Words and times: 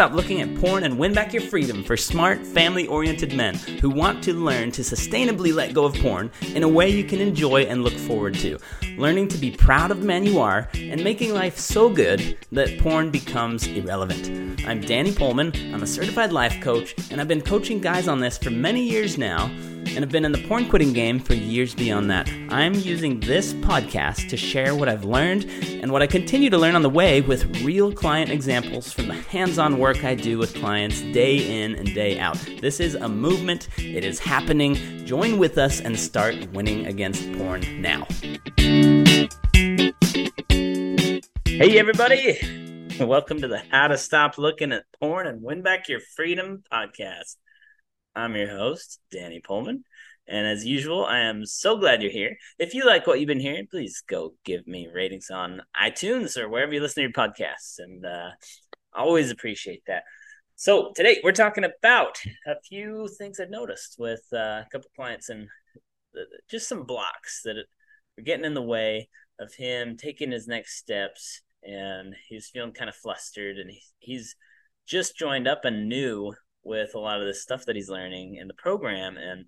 stop 0.00 0.14
looking 0.14 0.40
at 0.40 0.54
porn 0.54 0.84
and 0.84 0.98
win 0.98 1.12
back 1.12 1.30
your 1.30 1.42
freedom 1.42 1.84
for 1.84 1.94
smart, 1.94 2.40
family 2.46 2.86
oriented 2.86 3.34
men 3.34 3.54
who 3.82 3.90
want 3.90 4.24
to 4.24 4.32
learn 4.32 4.70
to 4.70 4.80
sustainably 4.80 5.52
let 5.52 5.74
go 5.74 5.84
of 5.84 5.94
porn 5.96 6.30
in 6.54 6.62
a 6.62 6.68
way 6.68 6.88
you 6.88 7.04
can 7.04 7.20
enjoy 7.20 7.64
and 7.64 7.84
look 7.84 7.92
forward 7.92 8.32
to. 8.32 8.58
Learning 8.96 9.28
to 9.28 9.36
be 9.36 9.50
proud 9.50 9.90
of 9.90 10.00
the 10.00 10.06
man 10.06 10.24
you 10.24 10.40
are 10.40 10.70
and 10.74 11.04
making 11.04 11.34
life 11.34 11.58
so 11.58 11.90
good 11.90 12.38
that 12.50 12.78
porn 12.78 13.10
becomes 13.10 13.66
irrelevant. 13.66 14.64
I'm 14.66 14.80
Danny 14.80 15.12
Poelman. 15.12 15.74
I'm 15.74 15.82
a 15.82 15.86
certified 15.86 16.32
life 16.32 16.62
coach, 16.62 16.94
and 17.10 17.20
I've 17.20 17.28
been 17.28 17.42
coaching 17.42 17.78
guys 17.78 18.08
on 18.08 18.20
this 18.20 18.38
for 18.38 18.48
many 18.48 18.82
years 18.82 19.18
now 19.18 19.54
and 19.90 20.00
have 20.00 20.10
been 20.10 20.24
in 20.24 20.32
the 20.32 20.42
porn 20.46 20.68
quitting 20.68 20.92
game 20.92 21.18
for 21.18 21.34
years 21.34 21.74
beyond 21.74 22.10
that. 22.10 22.30
I'm 22.48 22.74
using 22.74 23.20
this 23.20 23.52
podcast 23.54 24.28
to 24.28 24.36
share 24.36 24.74
what 24.74 24.88
I've 24.88 25.04
learned 25.04 25.44
and 25.82 25.90
what 25.90 26.00
I 26.00 26.06
continue 26.06 26.50
to 26.50 26.58
learn 26.58 26.76
on 26.76 26.82
the 26.82 26.90
way 26.90 27.20
with 27.20 27.62
real 27.62 27.92
client 27.92 28.30
examples 28.30 28.92
from 28.92 29.08
the 29.08 29.14
hands 29.14 29.58
on 29.58 29.78
work 29.78 30.04
I 30.04 30.14
do 30.14 30.38
with 30.38 30.54
clients 30.54 31.00
day 31.00 31.64
in 31.64 31.74
and 31.74 31.92
day 31.94 32.18
out. 32.20 32.38
This 32.60 32.78
is 32.78 32.94
a 32.94 33.08
movement, 33.08 33.68
it 33.78 34.04
is 34.04 34.18
happening. 34.18 35.04
Join 35.04 35.38
with 35.38 35.58
us 35.58 35.80
and 35.80 35.98
start 35.98 36.36
winning 36.52 36.86
against 36.86 37.32
porn 37.32 37.82
now. 37.82 38.06
Hey, 41.46 41.78
everybody. 41.78 42.38
Welcome 43.00 43.40
to 43.40 43.48
the 43.48 43.62
How 43.70 43.88
to 43.88 43.98
Stop 43.98 44.38
Looking 44.38 44.72
at 44.72 44.84
Porn 45.00 45.26
and 45.26 45.42
Win 45.42 45.62
Back 45.62 45.88
Your 45.88 46.00
Freedom 46.00 46.62
podcast. 46.70 47.36
I'm 48.14 48.34
your 48.34 48.50
host, 48.50 48.98
Danny 49.12 49.40
Poelman. 49.40 49.84
And 50.26 50.46
as 50.46 50.64
usual, 50.64 51.04
I 51.04 51.20
am 51.20 51.46
so 51.46 51.76
glad 51.76 52.02
you're 52.02 52.10
here. 52.10 52.36
If 52.58 52.74
you 52.74 52.84
like 52.84 53.06
what 53.06 53.18
you've 53.18 53.28
been 53.28 53.40
hearing, 53.40 53.66
please 53.70 54.02
go 54.06 54.34
give 54.44 54.66
me 54.66 54.88
ratings 54.92 55.30
on 55.30 55.62
iTunes 55.80 56.36
or 56.36 56.48
wherever 56.48 56.72
you 56.72 56.80
listen 56.80 57.02
to 57.02 57.08
your 57.08 57.12
podcasts. 57.12 57.78
And 57.78 58.04
uh, 58.04 58.30
always 58.94 59.30
appreciate 59.30 59.82
that. 59.86 60.02
So 60.56 60.92
today 60.94 61.20
we're 61.22 61.32
talking 61.32 61.64
about 61.64 62.18
a 62.46 62.54
few 62.68 63.08
things 63.16 63.40
I've 63.40 63.50
noticed 63.50 63.96
with 63.98 64.22
uh, 64.32 64.62
a 64.62 64.66
couple 64.70 64.90
clients 64.94 65.28
and 65.28 65.48
just 66.50 66.68
some 66.68 66.84
blocks 66.84 67.42
that 67.44 67.56
are 67.56 68.22
getting 68.22 68.44
in 68.44 68.54
the 68.54 68.62
way 68.62 69.08
of 69.38 69.54
him 69.54 69.96
taking 69.96 70.32
his 70.32 70.46
next 70.48 70.76
steps. 70.76 71.42
And 71.62 72.14
he's 72.28 72.48
feeling 72.48 72.72
kind 72.72 72.88
of 72.88 72.96
flustered 72.96 73.58
and 73.58 73.70
he's 73.98 74.34
just 74.86 75.16
joined 75.16 75.46
up 75.46 75.64
a 75.64 75.70
new 75.70 76.34
with 76.62 76.94
a 76.94 76.98
lot 76.98 77.20
of 77.20 77.26
the 77.26 77.34
stuff 77.34 77.66
that 77.66 77.76
he's 77.76 77.88
learning 77.88 78.36
in 78.36 78.48
the 78.48 78.54
program. 78.54 79.16
And 79.16 79.46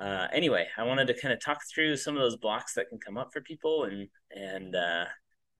uh, 0.00 0.28
anyway, 0.32 0.68
I 0.76 0.84
wanted 0.84 1.06
to 1.08 1.20
kind 1.20 1.32
of 1.32 1.40
talk 1.40 1.60
through 1.72 1.96
some 1.96 2.16
of 2.16 2.22
those 2.22 2.36
blocks 2.36 2.74
that 2.74 2.88
can 2.88 2.98
come 2.98 3.18
up 3.18 3.32
for 3.32 3.40
people 3.40 3.84
and 3.84 4.08
and 4.30 4.74
uh, 4.76 5.04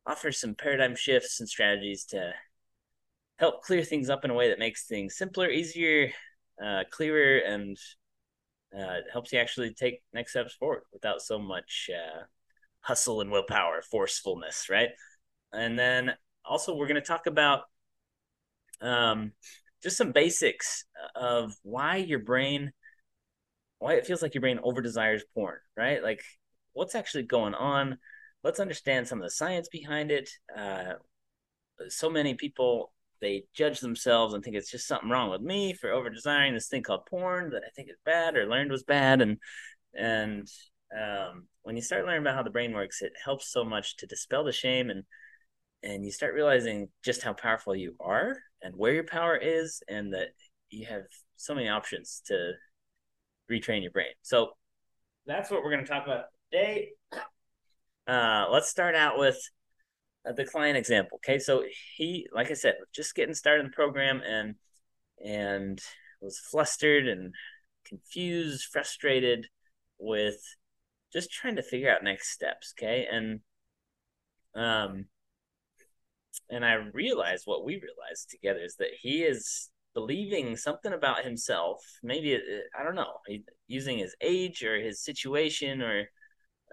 offer 0.07 0.33
some 0.33 0.55
paradigm 0.55 0.95
shifts 0.95 1.41
and 1.41 1.49
strategies 1.49 2.05
to 2.07 2.33
help 3.39 3.63
clear 3.63 3.83
things 3.83 4.11
up 4.11 4.25
in 4.25 4.31
a 4.31 4.35
way 4.35 4.49
that 4.49 4.59
makes 4.59 4.87
things 4.87 5.17
simpler, 5.17 5.49
easier, 5.49 6.11
uh, 6.65 6.85
clearer, 6.91 7.39
and 7.39 7.77
uh, 8.77 8.99
helps 9.13 9.33
you 9.33 9.39
actually 9.39 9.73
take 9.75 10.03
next 10.13 10.33
steps 10.33 10.55
forward 10.55 10.83
without 10.93 11.23
so 11.23 11.39
much 11.39 11.91
uh, 11.93 12.23
hustle 12.81 13.21
and 13.21 13.31
willpower, 13.31 13.83
forcefulness, 13.83 14.69
right? 14.69 14.91
And 15.53 15.79
then 15.79 16.15
also 16.45 16.75
we're 16.75 16.89
going 16.89 17.01
to 17.01 17.07
talk 17.07 17.27
about 17.27 17.63
um, 18.81 19.33
just 19.83 19.97
some 19.97 20.13
basics 20.13 20.85
of 21.15 21.55
why 21.63 21.97
your 21.97 22.19
brain 22.19 22.73
why 23.79 23.95
it 23.95 24.07
feels 24.07 24.23
like 24.23 24.35
your 24.35 24.41
brain 24.41 24.59
over 24.63 24.83
desires 24.83 25.25
porn 25.35 25.59
right? 25.77 26.03
Like 26.03 26.23
what's 26.73 26.95
actually 26.95 27.25
going 27.25 27.55
on? 27.55 27.99
Let's 28.45 28.61
understand 28.61 29.09
some 29.09 29.19
of 29.19 29.25
the 29.25 29.31
science 29.31 29.69
behind 29.69 30.11
it. 30.11 30.31
Uh, 30.57 30.95
so 31.89 32.11
many 32.11 32.35
people 32.35 32.93
they 33.21 33.45
judge 33.55 33.81
themselves 33.81 34.35
and 34.35 34.45
think 34.45 34.57
it's 34.57 34.71
just 34.71 34.87
something 34.87 35.11
wrong 35.11 35.31
with 35.31 35.41
me 35.41 35.73
for 35.73 35.91
over 35.91 36.09
desiring 36.09 36.55
this 36.55 36.69
thing 36.69 36.83
called 36.83 37.07
porn 37.07 37.51
that 37.51 37.63
i 37.67 37.71
think 37.75 37.89
is 37.89 37.97
bad 38.05 38.37
or 38.37 38.47
learned 38.47 38.71
was 38.71 38.85
bad. 38.85 39.21
And 39.21 39.39
and 39.95 40.49
um, 40.97 41.47
when 41.63 41.77
you 41.77 41.83
start 41.83 42.05
learning 42.05 42.23
about 42.23 42.35
how 42.37 42.43
the 42.43 42.51
brain 42.51 42.73
works 42.73 43.03
it 43.03 43.13
helps 43.23 43.51
so 43.51 43.65
much 43.65 43.97
to 43.97 44.07
dispel 44.07 44.45
the 44.45 44.53
shame 44.53 44.91
and 44.91 45.05
and 45.83 46.05
you 46.05 46.11
start 46.11 46.35
realizing 46.35 46.89
just 47.05 47.23
how 47.23 47.33
powerful 47.33 47.75
you 47.75 47.95
are 48.01 48.37
and 48.63 48.75
where 48.77 48.93
your 48.93 49.05
power 49.05 49.37
is 49.37 49.83
and 49.89 50.13
that 50.13 50.29
you 50.71 50.87
have 50.87 51.03
so 51.37 51.55
many 51.55 51.69
options 51.69 52.23
to 52.27 52.53
retrain 53.51 53.83
your 53.83 53.93
brain. 53.93 54.13
So 54.23 54.51
that's 55.27 55.51
what 55.51 55.63
we're 55.63 55.71
going 55.71 55.85
to 55.85 55.91
talk 55.91 56.07
about 56.07 56.25
today. 56.51 56.91
Uh, 58.07 58.47
let's 58.51 58.69
start 58.69 58.95
out 58.95 59.19
with 59.19 59.39
uh, 60.29 60.33
the 60.33 60.45
client 60.45 60.77
example 60.77 61.19
okay? 61.19 61.39
So 61.39 61.65
he 61.97 62.27
like 62.33 62.51
i 62.51 62.55
said 62.55 62.75
just 62.95 63.15
getting 63.15 63.35
started 63.35 63.65
in 63.65 63.71
the 63.71 63.75
program 63.75 64.23
and 64.27 64.55
and 65.25 65.81
was 66.21 66.39
flustered 66.39 67.07
and 67.07 67.35
confused 67.85 68.65
frustrated 68.73 69.47
with 69.99 70.41
just 71.13 71.31
trying 71.31 71.57
to 71.57 71.63
figure 71.63 71.91
out 71.91 72.03
next 72.03 72.31
steps 72.31 72.75
okay? 72.79 73.07
And 73.11 73.41
um 74.55 75.05
and 76.51 76.65
I 76.65 76.75
realized 76.93 77.43
what 77.47 77.65
we 77.65 77.75
realized 77.75 78.31
together 78.31 78.61
is 78.61 78.77
that 78.77 78.91
he 79.01 79.23
is 79.23 79.71
believing 79.95 80.57
something 80.57 80.93
about 80.93 81.25
himself. 81.25 81.83
Maybe 82.03 82.35
uh, 82.35 82.39
I 82.79 82.85
don't 82.85 82.95
know, 82.95 83.19
using 83.67 83.99
his 83.99 84.15
age 84.21 84.63
or 84.63 84.79
his 84.79 85.03
situation, 85.03 85.83
or 85.83 86.01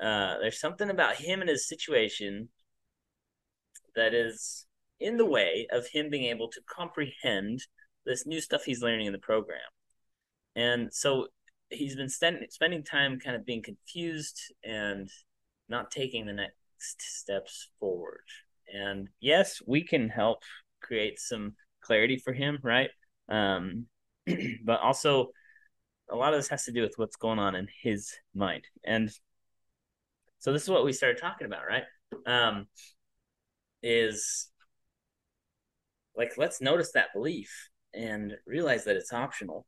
uh, 0.01 0.39
there's 0.39 0.59
something 0.59 0.89
about 0.89 1.15
him 1.15 1.41
and 1.41 1.49
his 1.49 1.67
situation 1.67 2.49
that 3.95 4.13
is 4.13 4.65
in 4.99 5.17
the 5.17 5.25
way 5.25 5.67
of 5.71 5.87
him 5.87 6.09
being 6.09 6.25
able 6.25 6.49
to 6.49 6.61
comprehend 6.67 7.59
this 8.05 8.25
new 8.25 8.39
stuff 8.39 8.63
he's 8.63 8.81
learning 8.81 9.07
in 9.07 9.13
the 9.13 9.19
program. 9.19 9.59
And 10.55 10.93
so 10.93 11.27
he's 11.69 11.95
been 11.95 12.09
st- 12.09 12.51
spending 12.53 12.83
time 12.83 13.19
kind 13.19 13.35
of 13.35 13.45
being 13.45 13.63
confused 13.63 14.53
and 14.63 15.09
not 15.67 15.91
taking 15.91 16.25
the 16.25 16.33
next 16.33 17.01
steps 17.01 17.69
forward. 17.79 18.23
And 18.73 19.09
yes, 19.19 19.61
we 19.65 19.83
can 19.83 20.09
help 20.09 20.43
create 20.81 21.19
some 21.19 21.53
clarity 21.81 22.17
for 22.17 22.33
him, 22.33 22.59
right? 22.63 22.89
Um, 23.29 23.87
but 24.63 24.79
also, 24.81 25.29
a 26.09 26.15
lot 26.15 26.33
of 26.33 26.39
this 26.39 26.49
has 26.49 26.65
to 26.65 26.71
do 26.71 26.81
with 26.81 26.93
what's 26.97 27.15
going 27.15 27.39
on 27.39 27.55
in 27.55 27.67
his 27.81 28.13
mind. 28.35 28.63
And 28.83 29.11
so 30.39 30.53
this 30.53 30.63
is 30.63 30.69
what 30.69 30.85
we 30.85 30.93
started 30.93 31.19
talking 31.19 31.47
about, 31.47 31.63
right? 31.67 31.83
Um, 32.27 32.67
is 33.81 34.49
like 36.15 36.33
let's 36.37 36.61
notice 36.61 36.91
that 36.93 37.13
belief 37.13 37.69
and 37.93 38.33
realize 38.45 38.85
that 38.85 38.95
it's 38.95 39.13
optional. 39.13 39.65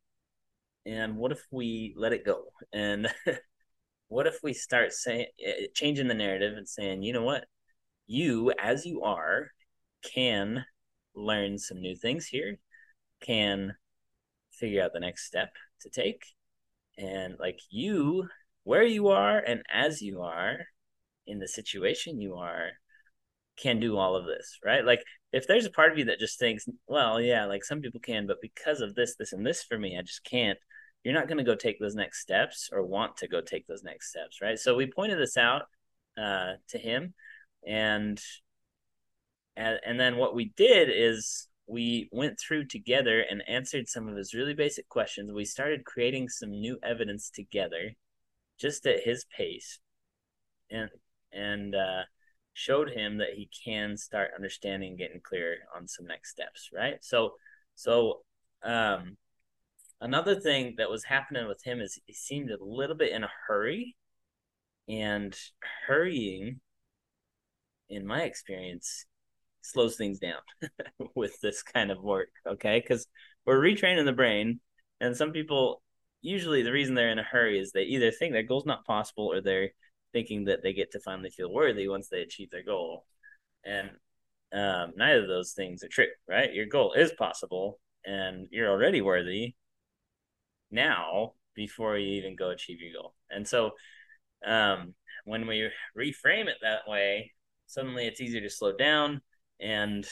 And 0.86 1.18
what 1.18 1.32
if 1.32 1.42
we 1.52 1.94
let 1.98 2.14
it 2.14 2.26
go? 2.26 2.46
And 2.72 3.08
what 4.08 4.28
if 4.28 4.40
we 4.44 4.54
start 4.54 4.94
saying 4.94 5.28
eh, 5.44 5.68
changing 5.74 6.08
the 6.08 6.14
narrative 6.14 6.58
and 6.58 6.68
saying, 6.68 7.04
you 7.04 7.14
know 7.14 7.24
what? 7.24 7.46
You, 8.08 8.54
as 8.60 8.86
you 8.86 9.04
are, 9.04 9.52
can 10.02 10.66
learn 11.16 11.58
some 11.58 11.82
new 11.82 11.96
things 11.96 12.26
here, 12.26 12.58
can 13.22 13.76
figure 14.52 14.84
out 14.84 14.94
the 14.94 15.00
next 15.00 15.26
step 15.26 15.50
to 15.82 15.90
take. 15.90 16.24
And 16.98 17.36
like 17.40 17.60
you, 17.70 18.28
where 18.64 18.84
you 18.84 19.10
are 19.10 19.38
and 19.38 19.62
as 19.72 20.02
you 20.02 20.22
are 20.22 20.58
in 21.26 21.40
the 21.40 21.48
situation 21.48 22.22
you 22.22 22.36
are, 22.36 22.70
can 23.58 23.80
do 23.80 23.98
all 23.98 24.16
of 24.16 24.26
this, 24.26 24.60
right? 24.64 24.86
Like 24.86 25.04
if 25.34 25.48
there's 25.48 25.66
a 25.66 25.72
part 25.72 25.92
of 25.92 25.98
you 25.98 26.06
that 26.06 26.20
just 26.20 26.40
thinks, 26.40 26.68
well, 26.88 27.20
yeah, 27.20 27.46
like 27.46 27.64
some 27.64 27.82
people 27.82 28.00
can, 28.00 28.28
but 28.28 28.42
because 28.42 28.82
of 28.82 28.96
this, 28.96 29.16
this, 29.18 29.34
and 29.34 29.46
this 29.46 29.64
for 29.64 29.78
me, 29.78 29.98
I 29.98 30.02
just 30.02 30.24
can't. 30.24 30.58
You're 31.04 31.14
not 31.14 31.28
going 31.28 31.38
to 31.38 31.44
go 31.44 31.56
take 31.56 31.80
those 31.80 31.96
next 31.96 32.22
steps 32.22 32.70
or 32.72 32.86
want 32.86 33.18
to 33.18 33.28
go 33.28 33.42
take 33.42 33.68
those 33.68 33.84
next 33.84 34.10
steps, 34.10 34.42
right? 34.42 34.60
So 34.60 34.76
we 34.76 34.92
pointed 34.92 35.20
this 35.20 35.38
out 35.38 35.64
uh, 36.22 36.54
to 36.70 36.78
him 36.78 37.14
and 37.68 38.20
and, 39.56 39.80
and 39.86 40.00
then 40.00 40.18
what 40.18 40.36
we 40.36 40.54
did 40.56 40.90
is 40.92 41.48
we 41.68 42.08
went 42.12 42.40
through 42.40 42.66
together 42.66 43.24
and 43.30 43.44
answered 43.48 43.90
some 43.90 44.08
of 44.08 44.16
his 44.16 44.34
really 44.34 44.54
basic 44.54 44.88
questions. 44.88 45.32
We 45.34 45.46
started 45.46 45.84
creating 45.84 46.30
some 46.30 46.50
new 46.50 46.80
evidence 46.82 47.30
together, 47.30 47.94
just 48.58 48.86
at 48.86 49.04
his 49.04 49.26
pace, 49.36 49.80
and 50.72 50.90
and 51.34 51.76
uh, 51.76 52.04
showed 52.54 52.90
him 52.90 53.18
that 53.18 53.34
he 53.36 53.50
can 53.66 53.98
start 53.98 54.32
understanding, 54.36 54.96
getting 54.96 55.22
clear 55.22 55.58
on 55.76 55.88
some 55.88 56.06
next 56.06 56.32
steps. 56.32 56.70
Right. 56.74 57.04
So 57.04 57.34
so 57.76 58.22
um, 58.64 59.18
another 60.00 60.40
thing 60.40 60.76
that 60.78 60.90
was 60.90 61.04
happening 61.04 61.48
with 61.48 61.64
him 61.64 61.82
is 61.82 62.00
he 62.06 62.14
seemed 62.14 62.50
a 62.50 62.64
little 62.64 62.96
bit 62.96 63.12
in 63.12 63.24
a 63.26 63.32
hurry, 63.48 63.98
and 64.88 65.38
hurrying 65.88 66.62
in 67.90 68.06
my 68.06 68.24
experience, 68.24 69.06
slows 69.62 69.96
things 69.96 70.20
down 70.20 70.40
with 71.16 71.40
this 71.42 71.64
kind 71.64 71.92
of 71.92 72.02
work. 72.02 72.30
Okay, 72.48 72.80
because 72.80 73.08
we're 73.46 73.60
retraining 73.60 74.06
the 74.06 74.14
brain, 74.14 74.60
and 75.00 75.16
some 75.16 75.32
people 75.32 75.82
usually 76.22 76.64
the 76.64 76.72
reason 76.72 76.96
they're 76.96 77.12
in 77.12 77.20
a 77.20 77.24
hurry 77.24 77.60
is 77.60 77.72
they 77.72 77.84
either 77.84 78.12
think 78.12 78.34
their 78.34 78.44
goal's 78.44 78.66
not 78.66 78.86
possible 78.86 79.32
or 79.32 79.42
they're 79.42 79.70
thinking 80.14 80.46
that 80.46 80.64
they 80.64 80.74
get 80.74 80.92
to 80.92 81.00
finally 81.00 81.30
feel 81.30 81.52
worthy 81.52 81.88
once 81.88 82.10
they 82.10 82.22
achieve 82.22 82.50
their 82.50 82.64
goal. 82.64 83.06
And 83.64 83.90
um, 84.54 84.94
neither 84.96 85.22
of 85.22 85.28
those 85.28 85.54
things 85.54 85.84
are 85.84 85.90
true, 85.90 86.08
right? 86.28 86.54
Your 86.54 86.66
goal 86.66 86.94
is 86.94 87.12
possible 87.14 87.80
and 88.06 88.48
you're 88.52 88.70
already 88.70 89.02
worthy 89.02 89.56
now 90.72 91.34
before 91.56 91.98
you 91.98 92.16
even 92.16 92.36
go 92.36 92.50
achieve 92.50 92.82
your 92.82 93.02
goal. 93.02 93.14
And 93.30 93.48
so 93.48 93.72
um, 94.46 94.94
when 95.26 95.48
we 95.48 95.70
reframe 95.98 96.48
it 96.48 96.58
that 96.62 96.88
way, 96.88 97.34
suddenly 97.68 98.08
it's 98.08 98.22
easier 98.22 98.42
to 98.42 98.50
slow 98.50 98.76
down 98.76 99.22
and 99.60 100.08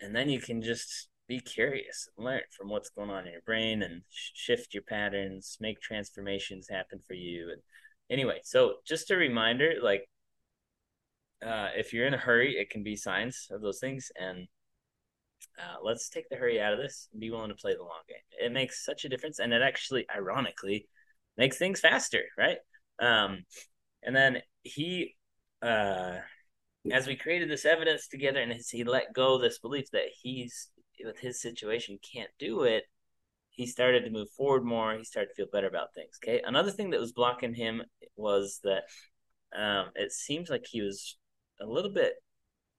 and 0.00 0.14
then 0.16 0.28
you 0.28 0.40
can 0.40 0.62
just 0.62 1.08
be 1.28 1.40
curious 1.40 2.08
and 2.16 2.26
learn 2.26 2.40
from 2.50 2.68
what's 2.68 2.90
going 2.90 3.10
on 3.10 3.26
in 3.26 3.32
your 3.32 3.42
brain 3.42 3.82
and 3.82 4.02
shift 4.10 4.74
your 4.74 4.82
patterns, 4.82 5.56
make 5.60 5.80
transformations 5.80 6.68
happen 6.68 7.00
for 7.06 7.14
you. 7.14 7.50
And 7.52 7.62
anyway, 8.10 8.40
so 8.42 8.74
just 8.84 9.10
a 9.10 9.16
reminder, 9.16 9.74
like 9.80 10.08
uh, 11.44 11.68
if 11.76 11.92
you're 11.92 12.06
in 12.06 12.14
a 12.14 12.18
hurry, 12.18 12.56
it 12.56 12.70
can 12.70 12.82
be 12.82 12.96
signs 12.96 13.48
of 13.50 13.60
those 13.60 13.78
things. 13.78 14.10
And 14.18 14.48
uh, 15.58 15.76
let's 15.82 16.08
take 16.08 16.28
the 16.28 16.36
hurry 16.36 16.60
out 16.60 16.72
of 16.72 16.78
this 16.78 17.08
and 17.12 17.20
be 17.20 17.30
willing 17.30 17.48
to 17.48 17.54
play 17.54 17.74
the 17.74 17.82
long 17.82 18.02
game. 18.08 18.18
It 18.38 18.52
makes 18.52 18.84
such 18.84 19.04
a 19.04 19.08
difference, 19.08 19.38
and 19.38 19.52
it 19.52 19.62
actually, 19.62 20.06
ironically, 20.14 20.86
makes 21.36 21.58
things 21.58 21.80
faster, 21.80 22.24
right? 22.36 22.58
Um, 23.00 23.44
and 24.02 24.14
then 24.14 24.42
he, 24.62 25.16
uh, 25.62 26.16
as 26.90 27.06
we 27.06 27.16
created 27.16 27.48
this 27.48 27.64
evidence 27.64 28.08
together, 28.08 28.40
and 28.40 28.52
as 28.52 28.68
he 28.68 28.84
let 28.84 29.12
go 29.12 29.38
this 29.38 29.58
belief 29.58 29.90
that 29.92 30.08
he's 30.20 30.68
with 31.04 31.18
his 31.18 31.40
situation 31.40 31.98
can't 32.12 32.30
do 32.38 32.62
it, 32.62 32.84
he 33.50 33.66
started 33.66 34.04
to 34.04 34.10
move 34.10 34.30
forward 34.30 34.64
more. 34.64 34.96
He 34.96 35.04
started 35.04 35.28
to 35.28 35.34
feel 35.34 35.46
better 35.52 35.68
about 35.68 35.94
things. 35.94 36.18
Okay. 36.22 36.42
Another 36.44 36.70
thing 36.70 36.90
that 36.90 37.00
was 37.00 37.12
blocking 37.12 37.54
him 37.54 37.82
was 38.16 38.60
that 38.64 38.84
um, 39.56 39.90
it 39.94 40.12
seems 40.12 40.48
like 40.48 40.66
he 40.68 40.80
was 40.80 41.16
a 41.60 41.66
little 41.66 41.92
bit 41.92 42.14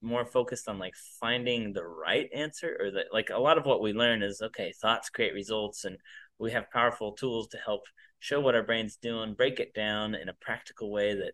more 0.02 0.26
focused 0.26 0.68
on 0.68 0.80
like 0.80 0.96
finding 1.20 1.72
the 1.72 1.86
right 1.86 2.30
answer 2.36 2.78
or 2.80 2.92
that 2.92 3.06
like 3.14 3.30
a 3.30 3.40
lot 3.40 3.58
of 3.58 3.66
what 3.66 3.82
we 3.82 3.94
learn 3.94 4.22
is 4.22 4.42
okay 4.42 4.74
thoughts 4.82 5.10
create 5.10 5.34
results 5.34 5.86
and 5.86 5.96
we 6.40 6.52
have 6.52 6.70
powerful 6.72 7.14
tools 7.14 7.48
to 7.48 7.58
help 7.58 7.84
show 8.20 8.42
what 8.42 8.54
our 8.54 8.64
brain's 8.64 8.98
doing 8.98 9.34
break 9.34 9.62
it 9.62 9.74
down 9.74 10.14
in 10.14 10.28
a 10.28 10.36
practical 10.42 10.92
way 10.92 11.16
that 11.16 11.32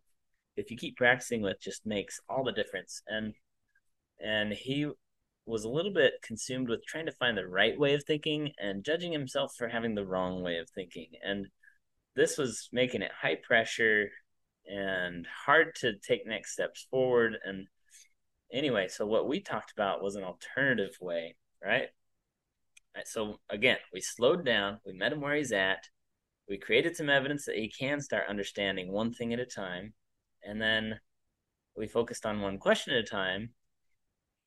if 0.55 0.71
you 0.71 0.77
keep 0.77 0.97
practicing 0.97 1.41
with 1.41 1.61
just 1.61 1.85
makes 1.85 2.19
all 2.29 2.43
the 2.43 2.51
difference 2.51 3.01
and 3.07 3.33
and 4.19 4.51
he 4.51 4.89
was 5.45 5.63
a 5.63 5.69
little 5.69 5.93
bit 5.93 6.13
consumed 6.21 6.69
with 6.69 6.85
trying 6.85 7.05
to 7.05 7.11
find 7.13 7.37
the 7.37 7.47
right 7.47 7.79
way 7.79 7.93
of 7.93 8.03
thinking 8.03 8.51
and 8.59 8.83
judging 8.83 9.11
himself 9.11 9.53
for 9.57 9.67
having 9.67 9.95
the 9.95 10.05
wrong 10.05 10.43
way 10.43 10.57
of 10.57 10.69
thinking 10.69 11.07
and 11.23 11.47
this 12.15 12.37
was 12.37 12.69
making 12.71 13.01
it 13.01 13.11
high 13.21 13.37
pressure 13.41 14.09
and 14.69 15.25
hard 15.45 15.75
to 15.75 15.93
take 15.97 16.27
next 16.27 16.53
steps 16.53 16.87
forward. 16.91 17.37
And 17.43 17.67
anyway, 18.51 18.87
so 18.87 19.05
what 19.05 19.27
we 19.27 19.39
talked 19.39 19.71
about 19.71 20.03
was 20.03 20.15
an 20.15 20.23
alternative 20.23 20.95
way, 21.01 21.35
right? 21.63 21.87
So 23.05 23.39
again, 23.49 23.77
we 23.93 24.01
slowed 24.01 24.45
down, 24.45 24.79
we 24.85 24.93
met 24.93 25.13
him 25.13 25.21
where 25.21 25.35
he's 25.35 25.53
at, 25.53 25.87
we 26.49 26.57
created 26.57 26.95
some 26.95 27.09
evidence 27.09 27.45
that 27.45 27.55
he 27.55 27.69
can 27.69 28.01
start 28.01 28.27
understanding 28.27 28.91
one 28.91 29.13
thing 29.13 29.33
at 29.33 29.39
a 29.39 29.45
time, 29.45 29.93
and 30.43 30.61
then 30.61 30.99
we 31.75 31.87
focused 31.87 32.25
on 32.25 32.41
one 32.41 32.57
question 32.57 32.93
at 32.93 32.99
a 32.99 33.03
time. 33.03 33.49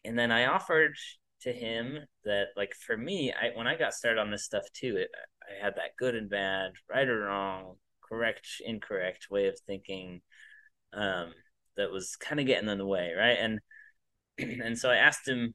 And 0.04 0.18
then 0.18 0.30
I 0.32 0.46
offered 0.46 0.94
to 1.42 1.52
him 1.52 1.98
that, 2.24 2.48
like, 2.56 2.74
for 2.74 2.96
me, 2.96 3.32
I 3.32 3.56
when 3.56 3.66
I 3.66 3.76
got 3.76 3.94
started 3.94 4.20
on 4.20 4.30
this 4.30 4.44
stuff 4.44 4.64
too, 4.74 4.96
it, 4.96 5.10
I 5.42 5.64
had 5.64 5.76
that 5.76 5.96
good 5.98 6.14
and 6.14 6.30
bad, 6.30 6.72
right 6.90 7.08
or 7.08 7.20
wrong, 7.20 7.76
correct, 8.08 8.46
incorrect 8.64 9.28
way 9.30 9.46
of 9.48 9.58
thinking 9.66 10.22
um, 10.92 11.32
that 11.76 11.90
was 11.90 12.16
kind 12.16 12.40
of 12.40 12.46
getting 12.46 12.68
in 12.68 12.78
the 12.78 12.86
way, 12.86 13.12
right? 13.16 13.38
And 13.40 13.60
and 14.38 14.78
so 14.78 14.90
I 14.90 14.96
asked 14.96 15.26
him 15.28 15.54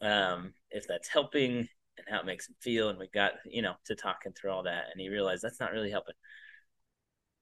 um, 0.00 0.52
if 0.70 0.86
that's 0.88 1.08
helping 1.08 1.68
and 1.98 2.06
how 2.08 2.20
it 2.20 2.26
makes 2.26 2.48
him 2.48 2.54
feel, 2.60 2.88
and 2.90 2.98
we 2.98 3.08
got 3.12 3.32
you 3.44 3.62
know 3.62 3.74
to 3.86 3.94
talking 3.96 4.32
through 4.32 4.52
all 4.52 4.64
that, 4.64 4.84
and 4.92 5.00
he 5.00 5.08
realized 5.08 5.42
that's 5.42 5.60
not 5.60 5.72
really 5.72 5.90
helping. 5.90 6.14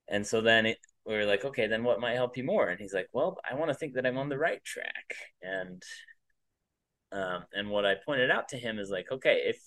And 0.08 0.26
so 0.26 0.40
then 0.40 0.66
it, 0.66 0.78
we 1.06 1.14
were 1.14 1.24
like, 1.24 1.44
okay, 1.44 1.66
then 1.66 1.84
what 1.84 2.00
might 2.00 2.14
help 2.14 2.36
you 2.36 2.44
more? 2.44 2.68
And 2.68 2.80
he's 2.80 2.94
like, 2.94 3.08
well, 3.12 3.38
I 3.48 3.54
want 3.54 3.70
to 3.70 3.74
think 3.74 3.94
that 3.94 4.06
I'm 4.06 4.18
on 4.18 4.28
the 4.28 4.38
right 4.38 4.62
track, 4.64 5.14
and 5.42 5.82
um, 7.12 7.44
and 7.52 7.70
what 7.70 7.86
I 7.86 7.94
pointed 8.04 8.30
out 8.30 8.48
to 8.48 8.58
him 8.58 8.78
is 8.78 8.90
like, 8.90 9.10
okay, 9.12 9.42
if 9.46 9.58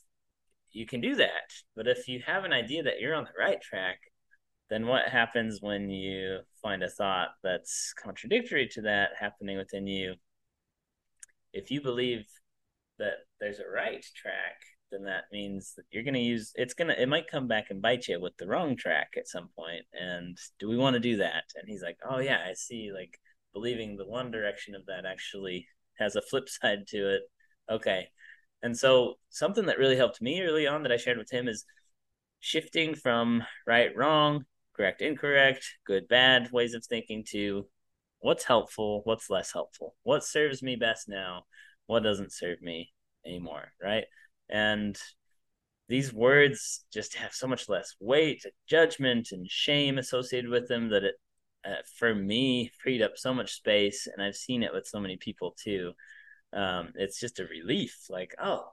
you 0.72 0.86
can 0.86 1.02
do 1.02 1.16
that, 1.16 1.52
but 1.76 1.88
if 1.88 2.08
you 2.08 2.22
have 2.26 2.44
an 2.44 2.54
idea 2.54 2.84
that 2.84 3.00
you're 3.00 3.16
on 3.16 3.24
the 3.24 3.40
right 3.40 3.62
track, 3.62 4.00
then 4.70 4.86
what 4.86 5.08
happens 5.10 5.60
when 5.62 5.90
you 5.90 6.40
find 6.62 6.84
a 6.84 6.90
thought 6.90 7.30
that's 7.42 7.94
contradictory 7.94 8.68
to 8.74 8.82
that 8.82 9.12
happening 9.20 9.58
within 9.58 9.88
you? 9.88 10.16
If 11.54 11.72
you 11.72 11.82
believe 11.82 12.26
that 13.00 13.16
there's 13.40 13.60
a 13.60 13.68
right 13.68 14.06
track, 14.16 14.58
then 14.92 15.04
that 15.04 15.26
means 15.32 15.74
that 15.76 15.86
you're 15.92 16.04
going 16.04 16.14
to 16.14 16.20
use 16.20 16.52
it's 16.56 16.74
going 16.74 16.88
to 16.88 17.02
it 17.02 17.10
might 17.10 17.30
come 17.30 17.48
back 17.48 17.68
and 17.70 17.82
bite 17.82 18.08
you 18.08 18.20
with 18.20 18.36
the 18.38 18.48
wrong 18.48 18.76
track 18.76 19.10
at 19.18 19.28
some 19.28 19.50
point 19.56 19.86
and 19.94 20.38
do 20.60 20.68
we 20.70 20.78
want 20.78 20.96
to 20.96 21.00
do 21.00 21.18
that? 21.18 21.44
And 21.56 21.68
he's 21.68 21.84
like 21.84 21.98
oh 22.10 22.20
yeah 22.20 22.40
i 22.50 22.54
see 22.54 22.92
like 22.94 23.20
believing 23.54 23.98
the 23.98 24.08
one 24.08 24.32
direction 24.32 24.76
of 24.76 24.86
that 24.88 25.06
actually 25.06 25.68
has 25.98 26.16
a 26.16 26.22
flip 26.22 26.50
side 26.50 26.88
to 26.90 27.16
it. 27.16 27.22
Okay. 27.70 28.08
And 28.62 28.78
so 28.78 29.16
something 29.30 29.68
that 29.68 29.80
really 29.80 29.96
helped 29.96 30.22
me 30.22 30.42
early 30.42 30.68
on 30.68 30.84
that 30.84 30.92
i 30.92 30.98
shared 30.98 31.18
with 31.18 31.32
him 31.32 31.48
is 31.48 31.66
shifting 32.42 32.96
from 32.96 33.44
right 33.68 33.96
wrong 33.96 34.46
correct, 34.80 35.02
incorrect, 35.02 35.66
good, 35.86 36.08
bad 36.08 36.50
ways 36.54 36.74
of 36.74 36.86
thinking 36.86 37.26
to 37.28 37.68
what's 38.20 38.46
helpful, 38.46 39.02
what's 39.04 39.30
less 39.30 39.52
helpful, 39.52 39.94
what 40.04 40.24
serves 40.24 40.64
me 40.64 40.78
best 40.78 41.10
now, 41.10 41.44
what 41.88 42.02
doesn't 42.02 42.32
serve 42.32 42.62
me 42.62 42.90
anymore, 43.26 43.74
right? 43.84 44.06
And 44.50 44.98
these 45.88 46.14
words 46.14 46.86
just 46.94 47.16
have 47.16 47.34
so 47.34 47.48
much 47.48 47.68
less 47.68 47.96
weight, 48.00 48.46
judgment, 48.68 49.30
and 49.32 49.50
shame 49.50 49.98
associated 49.98 50.50
with 50.50 50.68
them 50.68 50.90
that 50.90 51.04
it, 51.04 51.16
uh, 51.66 51.82
for 51.98 52.14
me, 52.14 52.72
freed 52.82 53.02
up 53.02 53.14
so 53.16 53.34
much 53.34 53.54
space. 53.54 54.08
And 54.08 54.24
I've 54.24 54.36
seen 54.36 54.64
it 54.64 54.74
with 54.74 54.88
so 54.88 55.00
many 55.00 55.18
people 55.18 55.56
too. 55.62 55.94
Um, 56.54 56.90
it's 56.96 57.20
just 57.20 57.40
a 57.40 57.46
relief. 57.46 58.06
Like, 58.10 58.36
oh, 58.42 58.66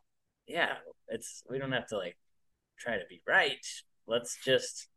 yeah, 0.47 0.75
it's 1.09 1.43
we 1.51 1.59
don't 1.59 1.73
have 1.73 1.89
to 1.89 1.97
like 1.97 2.17
try 2.79 2.97
to 2.97 3.05
be 3.09 3.23
right. 3.27 3.67
Let's 4.07 4.39
just 4.45 4.89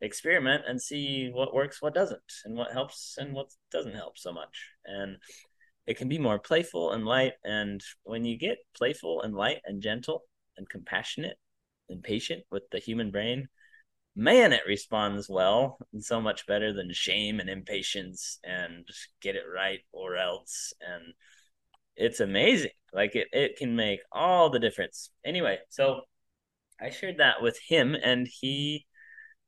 experiment 0.00 0.64
and 0.66 0.80
see 0.80 1.30
what 1.32 1.54
works, 1.54 1.80
what 1.80 1.94
doesn't, 1.94 2.20
and 2.44 2.56
what 2.56 2.72
helps 2.72 3.16
and 3.18 3.32
what 3.32 3.50
doesn't 3.70 3.94
help 3.94 4.18
so 4.18 4.32
much. 4.32 4.70
And 4.84 5.16
it 5.90 5.96
can 5.96 6.08
be 6.08 6.18
more 6.18 6.38
playful 6.38 6.92
and 6.92 7.04
light. 7.04 7.32
And 7.44 7.82
when 8.04 8.24
you 8.24 8.38
get 8.38 8.58
playful 8.76 9.22
and 9.22 9.34
light 9.34 9.58
and 9.64 9.82
gentle 9.82 10.22
and 10.56 10.70
compassionate 10.70 11.36
and 11.88 12.00
patient 12.00 12.44
with 12.48 12.62
the 12.70 12.78
human 12.78 13.10
brain, 13.10 13.48
man, 14.14 14.52
it 14.52 14.62
responds 14.68 15.28
well 15.28 15.78
and 15.92 16.04
so 16.04 16.20
much 16.20 16.46
better 16.46 16.72
than 16.72 16.92
shame 16.92 17.40
and 17.40 17.50
impatience 17.50 18.38
and 18.44 18.86
get 19.20 19.34
it 19.34 19.42
right 19.52 19.80
or 19.90 20.14
else. 20.14 20.72
And 20.80 21.12
it's 21.96 22.20
amazing. 22.20 22.70
Like 22.92 23.16
it, 23.16 23.26
it 23.32 23.56
can 23.56 23.74
make 23.74 23.98
all 24.12 24.48
the 24.48 24.60
difference. 24.60 25.10
Anyway, 25.24 25.58
so 25.70 26.02
I 26.80 26.90
shared 26.90 27.18
that 27.18 27.42
with 27.42 27.58
him 27.66 27.96
and 28.00 28.28
he 28.28 28.86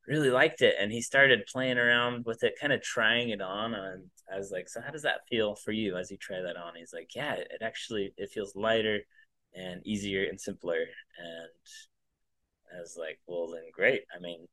really 0.06 0.30
liked 0.30 0.62
it 0.62 0.74
and 0.80 0.90
he 0.90 1.00
started 1.00 1.46
playing 1.50 1.78
around 1.78 2.24
with 2.24 2.42
it 2.42 2.54
kind 2.60 2.72
of 2.72 2.82
trying 2.82 3.28
it 3.30 3.40
on 3.40 3.74
and 3.74 4.04
i 4.32 4.36
was 4.36 4.50
like 4.50 4.68
so 4.68 4.80
how 4.80 4.90
does 4.90 5.02
that 5.02 5.20
feel 5.28 5.54
for 5.54 5.72
you? 5.72 5.96
As 5.96 6.10
you 6.10 6.16
try 6.16 6.40
that 6.40 6.56
on 6.56 6.74
he's 6.76 6.92
like 6.92 7.10
yeah 7.14 7.34
it, 7.34 7.62
actually 7.62 8.12
it 8.16 8.30
feels 8.30 8.56
lighter 8.56 9.00
and 9.54 9.86
easier 9.86 10.24
and 10.28 10.40
simpler. 10.40 10.78
And 11.18 11.48
i 12.76 12.80
was 12.80 12.96
like 12.98 13.18
well 13.26 13.50
then 13.50 13.62
great. 13.72 14.02
I 14.14 14.20
mean 14.20 14.46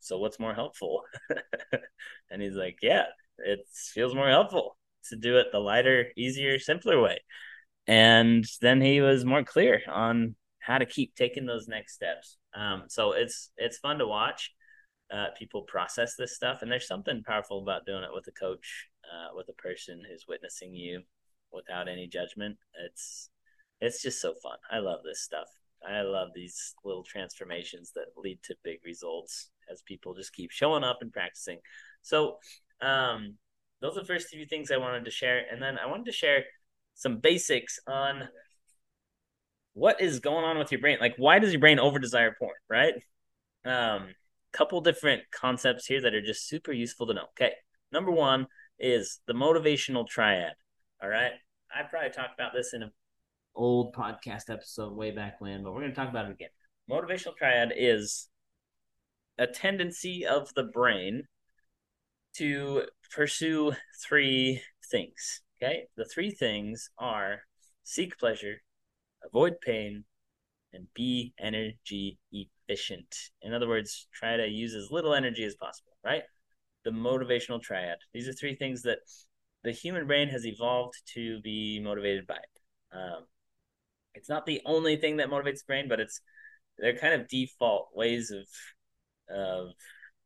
so 0.00 0.18
what's 0.18 0.38
more 0.40 0.54
helpful? 0.54 1.02
And 2.30 2.40
he's 2.40 2.54
like 2.54 2.78
yeah 2.82 3.06
it 3.38 3.60
feels 3.94 4.14
more 4.14 4.28
helpful 4.28 4.76
to 5.08 5.16
do 5.16 5.38
it 5.38 5.48
the 5.52 5.58
lighter 5.58 6.06
easier 6.16 6.58
simpler 6.58 7.00
way. 7.00 7.18
And 7.86 8.44
then 8.60 8.80
he 8.80 9.00
was 9.00 9.24
more 9.24 9.42
clear 9.42 9.82
on 9.88 10.36
how 10.70 10.78
to 10.78 10.86
keep 10.86 11.16
taking 11.16 11.46
those 11.46 11.66
next 11.66 11.94
steps. 11.94 12.38
Um, 12.54 12.84
so 12.88 13.12
it's 13.12 13.50
it's 13.56 13.78
fun 13.78 13.98
to 13.98 14.06
watch 14.06 14.52
uh, 15.12 15.26
people 15.36 15.62
process 15.62 16.14
this 16.16 16.36
stuff, 16.36 16.62
and 16.62 16.70
there's 16.70 16.86
something 16.86 17.24
powerful 17.24 17.60
about 17.60 17.86
doing 17.86 18.04
it 18.04 18.14
with 18.14 18.28
a 18.28 18.32
coach, 18.32 18.86
uh, 19.04 19.34
with 19.34 19.48
a 19.48 19.60
person 19.60 20.00
who's 20.08 20.26
witnessing 20.28 20.72
you 20.72 21.02
without 21.52 21.88
any 21.88 22.06
judgment. 22.06 22.56
It's 22.86 23.30
it's 23.80 24.00
just 24.00 24.20
so 24.20 24.34
fun. 24.40 24.58
I 24.70 24.78
love 24.78 25.00
this 25.04 25.22
stuff. 25.22 25.48
I 25.84 26.02
love 26.02 26.28
these 26.34 26.74
little 26.84 27.02
transformations 27.02 27.90
that 27.96 28.16
lead 28.16 28.38
to 28.44 28.54
big 28.62 28.78
results 28.84 29.50
as 29.72 29.82
people 29.82 30.14
just 30.14 30.34
keep 30.34 30.52
showing 30.52 30.84
up 30.84 30.98
and 31.00 31.12
practicing. 31.12 31.58
So 32.02 32.36
um, 32.80 33.38
those 33.80 33.96
are 33.96 34.00
the 34.00 34.06
first 34.06 34.28
few 34.28 34.46
things 34.46 34.70
I 34.70 34.76
wanted 34.76 35.04
to 35.06 35.10
share, 35.10 35.42
and 35.50 35.60
then 35.60 35.78
I 35.78 35.86
wanted 35.86 36.06
to 36.06 36.12
share 36.12 36.44
some 36.94 37.18
basics 37.18 37.80
on 37.88 38.28
what 39.74 40.00
is 40.00 40.20
going 40.20 40.44
on 40.44 40.58
with 40.58 40.72
your 40.72 40.80
brain? 40.80 40.98
Like, 41.00 41.14
why 41.16 41.38
does 41.38 41.52
your 41.52 41.60
brain 41.60 41.78
over 41.78 41.98
desire 41.98 42.34
porn? 42.38 42.54
Right? 42.68 42.94
Um, 43.64 44.08
couple 44.52 44.80
different 44.80 45.22
concepts 45.30 45.86
here 45.86 46.00
that 46.00 46.14
are 46.14 46.22
just 46.22 46.48
super 46.48 46.72
useful 46.72 47.06
to 47.06 47.14
know. 47.14 47.26
Okay, 47.30 47.52
number 47.92 48.10
one 48.10 48.46
is 48.78 49.20
the 49.26 49.32
motivational 49.32 50.06
triad. 50.06 50.54
All 51.02 51.08
right, 51.08 51.32
I 51.74 51.82
probably 51.84 52.10
talked 52.10 52.34
about 52.34 52.52
this 52.52 52.74
in 52.74 52.82
an 52.82 52.90
old 53.54 53.94
podcast 53.94 54.50
episode 54.50 54.94
way 54.94 55.10
back 55.10 55.40
when, 55.40 55.62
but 55.62 55.72
we're 55.72 55.80
going 55.80 55.92
to 55.92 55.96
talk 55.96 56.08
about 56.08 56.26
it 56.26 56.32
again. 56.32 56.48
Motivational 56.90 57.36
triad 57.36 57.72
is 57.76 58.28
a 59.38 59.46
tendency 59.46 60.26
of 60.26 60.52
the 60.54 60.64
brain 60.64 61.24
to 62.36 62.84
pursue 63.12 63.72
three 64.02 64.62
things. 64.90 65.42
Okay. 65.62 65.84
The 65.96 66.04
three 66.04 66.30
things 66.30 66.90
are 66.98 67.42
seek 67.84 68.18
pleasure, 68.18 68.62
avoid 69.24 69.54
pain, 69.60 70.04
and 70.72 70.86
be 70.94 71.32
energy 71.38 72.18
efficient. 72.32 73.14
In 73.42 73.52
other 73.52 73.68
words, 73.68 74.06
try 74.12 74.36
to 74.36 74.46
use 74.46 74.74
as 74.74 74.90
little 74.90 75.14
energy 75.14 75.44
as 75.44 75.54
possible, 75.56 75.92
right? 76.04 76.22
The 76.84 76.90
motivational 76.90 77.60
triad. 77.60 77.98
These 78.14 78.28
are 78.28 78.32
three 78.32 78.54
things 78.54 78.82
that 78.82 78.98
the 79.64 79.72
human 79.72 80.06
brain 80.06 80.28
has 80.28 80.46
evolved 80.46 80.94
to 81.14 81.40
be 81.42 81.80
motivated 81.82 82.26
by. 82.26 82.38
Um, 82.92 83.26
it's 84.14 84.28
not 84.28 84.46
the 84.46 84.60
only 84.64 84.96
thing 84.96 85.18
that 85.18 85.28
motivates 85.28 85.58
the 85.58 85.66
brain, 85.66 85.88
but 85.88 86.00
it's 86.00 86.20
they're 86.78 86.96
kind 86.96 87.20
of 87.20 87.28
default 87.28 87.88
ways 87.94 88.30
of 88.30 88.46
of 89.34 89.72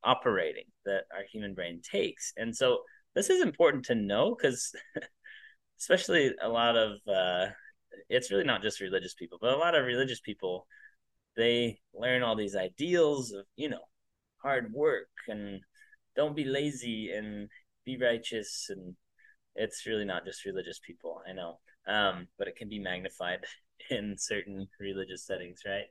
operating 0.03 0.65
that 0.85 1.05
our 1.15 1.25
human 1.31 1.55
brain 1.55 1.81
takes. 1.83 2.33
And 2.37 2.55
so 2.55 2.79
this 3.15 3.31
is 3.31 3.43
important 3.43 3.87
to 3.87 3.95
know 3.95 4.35
because 4.35 4.73
especially 5.81 6.33
a 6.41 6.49
lot 6.49 6.77
of 6.77 6.99
uh, 7.09 7.47
it's 8.09 8.31
really 8.31 8.45
not 8.45 8.63
just 8.63 8.81
religious 8.81 9.15
people, 9.15 9.39
but 9.41 9.55
a 9.55 9.57
lot 9.57 9.75
of 9.75 9.87
religious 9.87 10.21
people 10.21 10.67
they 11.37 11.81
learn 11.93 12.23
all 12.23 12.37
these 12.37 12.55
ideals 12.55 13.33
of 13.33 13.45
you 13.57 13.69
know 13.69 13.83
hard 14.43 14.73
work 14.73 15.09
and 15.29 15.61
don't 16.17 16.37
be 16.37 16.45
lazy 16.45 17.11
and 17.11 17.49
be 17.85 17.99
righteous. 17.99 18.67
And 18.71 18.95
it's 19.57 19.87
really 19.87 20.05
not 20.05 20.25
just 20.25 20.45
religious 20.45 20.81
people 20.85 21.23
i 21.29 21.33
know. 21.33 21.59
Um, 21.87 22.29
but 22.39 22.49
it 22.49 22.57
can 22.57 22.69
be 22.69 22.79
magnified 22.79 23.45
in 23.91 24.17
certain 24.19 24.69
religious 24.81 25.27
settings 25.27 25.61
right? 25.67 25.87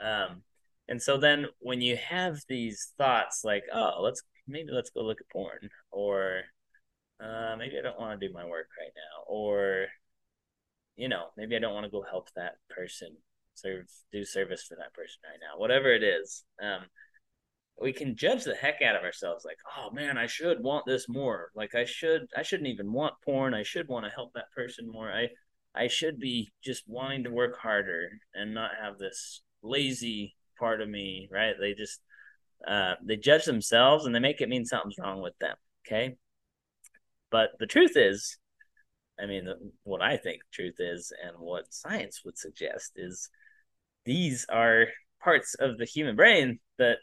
Um, 0.00 0.42
and 0.88 1.00
so 1.00 1.16
then 1.16 1.46
when 1.60 1.80
you 1.80 1.96
have 1.96 2.40
these 2.48 2.92
thoughts 2.98 3.42
like 3.44 3.64
oh 3.72 4.00
let's 4.02 4.22
maybe 4.46 4.70
let's 4.72 4.90
go 4.90 5.00
look 5.02 5.20
at 5.20 5.30
porn 5.30 5.70
or 5.90 6.42
uh, 7.22 7.54
maybe 7.56 7.78
i 7.78 7.82
don't 7.82 7.98
want 7.98 8.18
to 8.18 8.28
do 8.28 8.34
my 8.34 8.44
work 8.44 8.66
right 8.78 8.92
now 8.94 9.24
or 9.26 9.86
you 11.00 11.08
know 11.08 11.26
maybe 11.36 11.56
i 11.56 11.58
don't 11.58 11.74
want 11.74 11.84
to 11.84 11.90
go 11.90 12.04
help 12.08 12.28
that 12.36 12.56
person 12.68 13.08
serve 13.54 13.86
do 14.12 14.24
service 14.24 14.62
for 14.62 14.76
that 14.76 14.92
person 14.94 15.18
right 15.24 15.40
now 15.40 15.58
whatever 15.58 15.92
it 15.92 16.02
is 16.02 16.44
um, 16.62 16.82
we 17.80 17.92
can 17.92 18.14
judge 18.14 18.44
the 18.44 18.54
heck 18.54 18.82
out 18.82 18.96
of 18.96 19.02
ourselves 19.02 19.44
like 19.44 19.56
oh 19.78 19.90
man 19.92 20.18
i 20.18 20.26
should 20.26 20.62
want 20.62 20.84
this 20.86 21.08
more. 21.08 21.50
Like 21.54 21.74
i 21.74 21.84
should 21.84 22.26
i 22.36 22.42
shouldn't 22.42 22.68
even 22.68 22.92
want 22.92 23.14
porn. 23.24 23.54
I 23.54 23.62
should 23.62 23.88
want 23.88 24.04
to 24.04 24.10
help 24.10 24.34
that 24.34 24.52
person 24.54 24.90
more. 24.90 25.10
I 25.10 25.28
i 25.74 25.88
should 25.88 26.20
be 26.20 26.52
just 26.62 26.84
wanting 26.86 27.24
to 27.24 27.30
work 27.30 27.58
harder 27.58 28.10
and 28.34 28.52
not 28.54 28.72
have 28.80 28.98
this 28.98 29.40
lazy 29.62 30.36
part 30.58 30.80
of 30.82 30.88
me 30.88 31.28
right? 31.32 31.54
They 31.58 31.74
just 31.74 32.00
uh, 32.68 32.94
they 33.02 33.16
judge 33.16 33.46
themselves 33.46 34.04
and 34.04 34.14
they 34.14 34.18
make 34.18 34.42
it 34.42 34.50
mean 34.50 34.66
something's 34.66 34.98
wrong 34.98 35.22
with 35.22 35.38
them 35.40 35.56
okay? 35.86 36.16
But 37.30 37.50
the 37.58 37.66
truth 37.66 37.96
is 37.96 38.36
i 39.20 39.26
mean 39.26 39.48
what 39.84 40.02
i 40.02 40.16
think 40.16 40.40
truth 40.52 40.76
is 40.78 41.12
and 41.24 41.36
what 41.38 41.72
science 41.72 42.22
would 42.24 42.38
suggest 42.38 42.92
is 42.96 43.28
these 44.04 44.46
are 44.48 44.86
parts 45.22 45.54
of 45.54 45.78
the 45.78 45.84
human 45.84 46.16
brain 46.16 46.58
that 46.78 46.98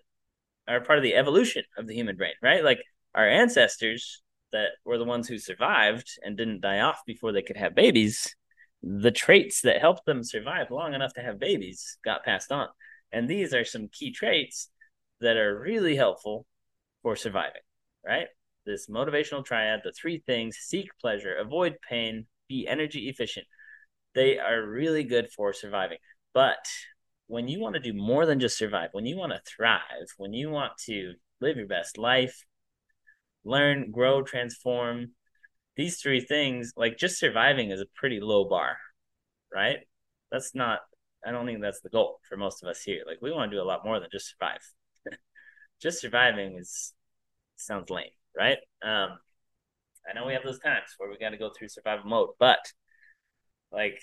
are 0.68 0.82
part 0.82 1.00
of 1.00 1.04
the 1.04 1.16
evolution 1.16 1.64
of 1.78 1.88
the 1.88 1.94
human 1.94 2.16
brain, 2.16 2.34
right? 2.42 2.64
Like 2.64 2.80
our 3.16 3.28
ancestors 3.28 4.22
that 4.52 4.70
were 4.86 4.98
the 4.98 5.06
ones 5.06 5.28
who 5.28 5.38
survived 5.38 6.10
and 6.24 6.38
didn't 6.38 6.62
die 6.62 6.80
off 6.80 7.02
before 7.06 7.32
they 7.32 7.42
could 7.42 7.58
have 7.58 7.76
babies, 7.76 8.36
the 8.82 9.12
traits 9.12 9.62
that 9.62 9.82
helped 9.82 10.06
them 10.06 10.24
survive 10.24 10.72
long 10.72 10.94
enough 10.94 11.14
to 11.14 11.22
have 11.22 11.40
babies 11.40 11.98
got 12.04 12.26
passed 12.26 12.52
on. 12.52 12.68
And 13.12 13.28
these 13.30 13.54
are 13.54 13.66
some 13.66 13.90
key 13.92 14.12
traits 14.12 14.70
that 15.22 15.38
are 15.38 15.60
really 15.60 15.96
helpful 15.96 16.46
for 17.02 17.16
surviving, 17.16 17.62
right? 18.06 18.28
This 18.68 18.88
motivational 18.88 19.46
triad, 19.46 19.80
the 19.86 19.94
three 19.94 20.20
things 20.20 20.58
seek 20.58 20.90
pleasure, 21.00 21.34
avoid 21.38 21.78
pain, 21.90 22.26
be 22.50 22.68
energy 22.68 23.08
efficient. 23.08 23.48
They 24.14 24.40
are 24.40 24.62
really 24.68 25.06
good 25.06 25.30
for 25.32 25.54
surviving. 25.54 26.00
But 26.34 26.66
when 27.28 27.48
you 27.48 27.62
want 27.62 27.76
to 27.76 27.82
do 27.82 27.94
more 27.94 28.26
than 28.26 28.42
just 28.42 28.58
survive, 28.58 28.90
when 28.92 29.06
you 29.06 29.16
want 29.16 29.32
to 29.32 29.42
thrive, 29.46 30.08
when 30.18 30.34
you 30.34 30.50
want 30.50 30.74
to 30.86 31.14
live 31.40 31.56
your 31.56 31.66
best 31.66 31.98
life, 31.98 32.44
learn, 33.46 33.90
grow, 33.90 34.22
transform, 34.22 35.14
these 35.78 36.02
three 36.02 36.20
things, 36.20 36.74
like 36.76 36.98
just 36.98 37.20
surviving 37.20 37.72
is 37.72 37.80
a 37.80 37.86
pretty 37.96 38.20
low 38.20 38.50
bar, 38.50 38.76
right? 39.54 39.78
That's 40.30 40.54
not, 40.54 40.80
I 41.26 41.32
don't 41.32 41.46
think 41.46 41.62
that's 41.62 41.80
the 41.80 41.90
goal 41.90 42.20
for 42.28 42.36
most 42.36 42.64
of 42.64 42.70
us 42.70 42.82
here. 42.82 43.04
Like 43.08 43.20
we 43.22 43.32
want 43.32 43.50
to 43.50 43.58
do 43.58 43.62
a 43.62 43.64
lot 43.64 43.86
more 43.86 44.02
than 44.02 44.10
just 44.12 44.30
survive. 44.30 44.60
just 45.82 46.02
surviving 46.02 46.58
is, 46.58 46.94
sounds 47.56 47.90
lame, 47.90 48.10
right? 48.38 48.58
Um, 48.84 49.18
I 50.10 50.14
know 50.14 50.26
we 50.26 50.34
have 50.34 50.44
those 50.44 50.60
times 50.60 50.88
where 50.98 51.10
we 51.10 51.18
got 51.18 51.30
to 51.32 51.38
go 51.38 51.52
through 51.58 51.70
survival 51.70 52.10
mode, 52.10 52.30
but 52.40 52.60
like 53.72 54.00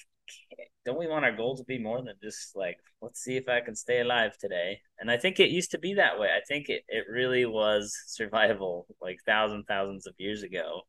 don't 0.85 0.99
we 0.99 1.07
want 1.07 1.25
our 1.25 1.37
goal 1.37 1.57
to 1.57 1.65
be 1.65 1.79
more 1.79 2.03
than 2.03 2.15
just 2.23 2.57
like 2.57 2.79
let's 3.03 3.21
see 3.21 3.37
if 3.37 3.49
i 3.49 3.61
can 3.61 3.75
stay 3.75 4.01
alive 4.01 4.37
today? 4.39 4.81
And 4.99 5.11
i 5.11 5.17
think 5.17 5.41
it 5.41 5.51
used 5.51 5.71
to 5.73 5.79
be 5.79 5.95
that 5.95 6.19
way. 6.19 6.29
I 6.29 6.41
think 6.47 6.69
it, 6.69 6.83
it 6.89 7.05
really 7.11 7.47
was 7.47 7.97
survival 8.07 8.87
like 9.01 9.19
thousands 9.27 9.65
thousands 9.69 10.07
of 10.07 10.15
years 10.19 10.43
ago. 10.43 10.83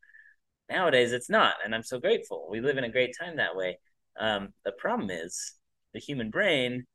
Nowadays 0.70 1.14
it's 1.14 1.30
not 1.30 1.56
and 1.64 1.74
i'm 1.75 1.84
so 1.84 2.00
grateful. 2.00 2.48
We 2.50 2.62
live 2.62 2.78
in 2.78 2.84
a 2.84 2.92
great 2.92 3.16
time 3.20 3.38
that 3.38 3.56
way. 3.56 3.80
Um, 4.20 4.54
the 4.64 4.72
problem 4.74 5.10
is 5.10 5.56
the 5.94 6.00
human 6.00 6.30
brain 6.30 6.86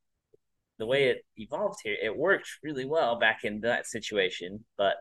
the 0.78 0.86
way 0.86 1.04
it 1.10 1.24
evolved 1.36 1.78
here 1.84 1.96
it 2.02 2.16
worked 2.16 2.48
really 2.62 2.86
well 2.86 3.18
back 3.18 3.40
in 3.44 3.60
that 3.60 3.86
situation 3.86 4.64
but 4.78 4.96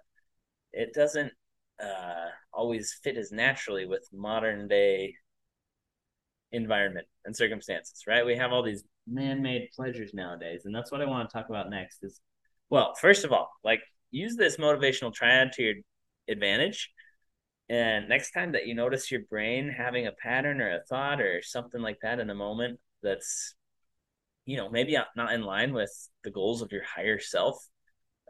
it 0.74 0.94
doesn't 0.94 1.32
uh, 1.82 2.30
always 2.54 2.98
fit 3.04 3.18
as 3.18 3.32
naturally 3.32 3.86
with 3.86 4.08
modern 4.14 4.68
day 4.68 5.16
environment 6.52 7.08
and 7.26 7.36
circumstances, 7.36 8.04
right? 8.08 8.26
We 8.26 8.36
have 8.38 8.52
all 8.52 8.64
these 8.64 8.84
man-made 9.08 9.70
pleasures 9.76 10.14
nowadays, 10.14 10.64
and 10.66 10.74
that's 10.74 10.92
what 10.92 11.02
I 11.02 11.06
want 11.06 11.30
to 11.30 11.34
talk 11.34 11.50
about 11.50 11.70
next. 11.70 12.04
Is 12.04 12.20
well, 12.70 12.94
first 12.96 13.26
of 13.26 13.32
all, 13.32 13.50
like 13.64 13.82
use 14.12 14.36
this 14.36 14.58
motivational 14.58 15.14
triad 15.14 15.52
to 15.54 15.64
your 15.64 15.76
advantage. 16.28 16.92
And 17.70 18.10
next 18.10 18.32
time 18.32 18.54
that 18.54 18.66
you 18.66 18.74
notice 18.74 19.12
your 19.12 19.22
brain 19.30 19.70
having 19.70 20.08
a 20.08 20.12
pattern 20.12 20.60
or 20.60 20.76
a 20.76 20.84
thought 20.90 21.22
or 21.22 21.44
something 21.44 21.82
like 21.82 22.00
that 22.02 22.20
in 22.20 22.32
a 22.32 22.36
moment 22.36 22.80
that's, 23.04 23.54
you 24.46 24.58
know, 24.58 24.70
maybe 24.70 24.98
not 25.16 25.34
in 25.34 25.44
line 25.44 25.74
with 25.74 25.92
the 26.24 26.32
goals 26.32 26.64
of 26.64 26.72
your 26.72 26.84
higher 26.84 27.20
self, 27.20 27.64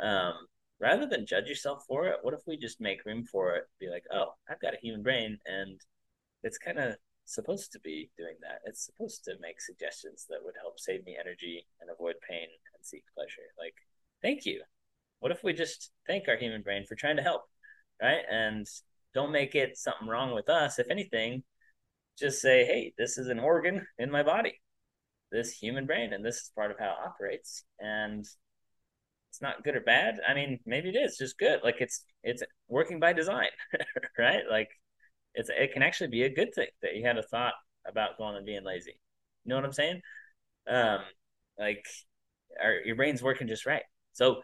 um, 0.01 0.33
rather 0.79 1.05
than 1.05 1.25
judge 1.25 1.47
yourself 1.47 1.83
for 1.87 2.07
it, 2.07 2.17
what 2.21 2.33
if 2.33 2.41
we 2.47 2.57
just 2.57 2.79
make 2.81 3.05
room 3.05 3.23
for 3.23 3.55
it? 3.55 3.65
Be 3.79 3.89
like, 3.89 4.05
oh, 4.13 4.33
I've 4.49 4.61
got 4.61 4.73
a 4.73 4.79
human 4.81 5.03
brain 5.03 5.37
and 5.45 5.79
it's 6.43 6.57
kind 6.57 6.79
of 6.79 6.95
supposed 7.25 7.71
to 7.73 7.79
be 7.79 8.09
doing 8.17 8.35
that. 8.41 8.59
It's 8.65 8.85
supposed 8.85 9.23
to 9.25 9.33
make 9.41 9.61
suggestions 9.61 10.25
that 10.29 10.39
would 10.43 10.55
help 10.61 10.79
save 10.79 11.05
me 11.05 11.17
energy 11.19 11.65
and 11.81 11.89
avoid 11.89 12.15
pain 12.27 12.47
and 12.73 12.85
seek 12.85 13.03
pleasure. 13.13 13.49
Like, 13.57 13.75
thank 14.21 14.45
you. 14.45 14.61
What 15.19 15.31
if 15.31 15.43
we 15.43 15.53
just 15.53 15.91
thank 16.07 16.27
our 16.27 16.37
human 16.37 16.61
brain 16.61 16.85
for 16.87 16.95
trying 16.95 17.17
to 17.17 17.23
help, 17.23 17.43
right? 18.01 18.23
And 18.31 18.65
don't 19.13 19.31
make 19.31 19.55
it 19.55 19.77
something 19.77 20.07
wrong 20.07 20.33
with 20.33 20.49
us. 20.49 20.79
If 20.79 20.89
anything, 20.89 21.43
just 22.17 22.41
say, 22.41 22.65
hey, 22.65 22.93
this 22.97 23.17
is 23.17 23.27
an 23.27 23.39
organ 23.39 23.85
in 23.97 24.09
my 24.09 24.23
body, 24.23 24.61
this 25.31 25.51
human 25.51 25.85
brain, 25.85 26.13
and 26.13 26.25
this 26.25 26.37
is 26.37 26.51
part 26.55 26.71
of 26.71 26.79
how 26.79 26.91
it 26.91 27.07
operates. 27.07 27.63
And 27.79 28.25
it's 29.29 29.41
not 29.41 29.63
good 29.63 29.75
or 29.75 29.81
bad. 29.81 30.19
I 30.27 30.33
mean, 30.33 30.59
maybe 30.65 30.89
it 30.89 30.97
is 30.97 31.17
just 31.17 31.37
good. 31.37 31.61
Like 31.63 31.77
it's 31.79 32.03
it's 32.23 32.43
working 32.67 32.99
by 32.99 33.13
design, 33.13 33.49
right? 34.17 34.43
Like 34.49 34.69
it's 35.35 35.49
it 35.49 35.73
can 35.73 35.83
actually 35.83 36.09
be 36.09 36.23
a 36.23 36.33
good 36.33 36.53
thing 36.53 36.67
that 36.81 36.95
you 36.95 37.05
had 37.05 37.17
a 37.17 37.23
thought 37.23 37.53
about 37.87 38.17
going 38.17 38.35
and 38.35 38.45
being 38.45 38.63
lazy. 38.63 38.99
You 39.45 39.49
know 39.49 39.55
what 39.55 39.65
I'm 39.65 39.73
saying? 39.73 40.01
Um, 40.69 40.99
like 41.57 41.85
our, 42.61 42.79
your 42.85 42.95
brain's 42.95 43.23
working 43.23 43.47
just 43.47 43.65
right. 43.65 43.83
So 44.13 44.41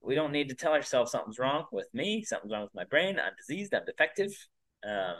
we 0.00 0.14
don't 0.14 0.32
need 0.32 0.48
to 0.48 0.54
tell 0.54 0.72
ourselves 0.72 1.10
something's 1.10 1.38
wrong 1.38 1.64
with 1.72 1.88
me, 1.92 2.24
something's 2.24 2.52
wrong 2.52 2.62
with 2.62 2.74
my 2.74 2.84
brain, 2.84 3.18
I'm 3.18 3.32
diseased, 3.36 3.74
I'm 3.74 3.84
defective. 3.84 4.32
Um, 4.86 5.16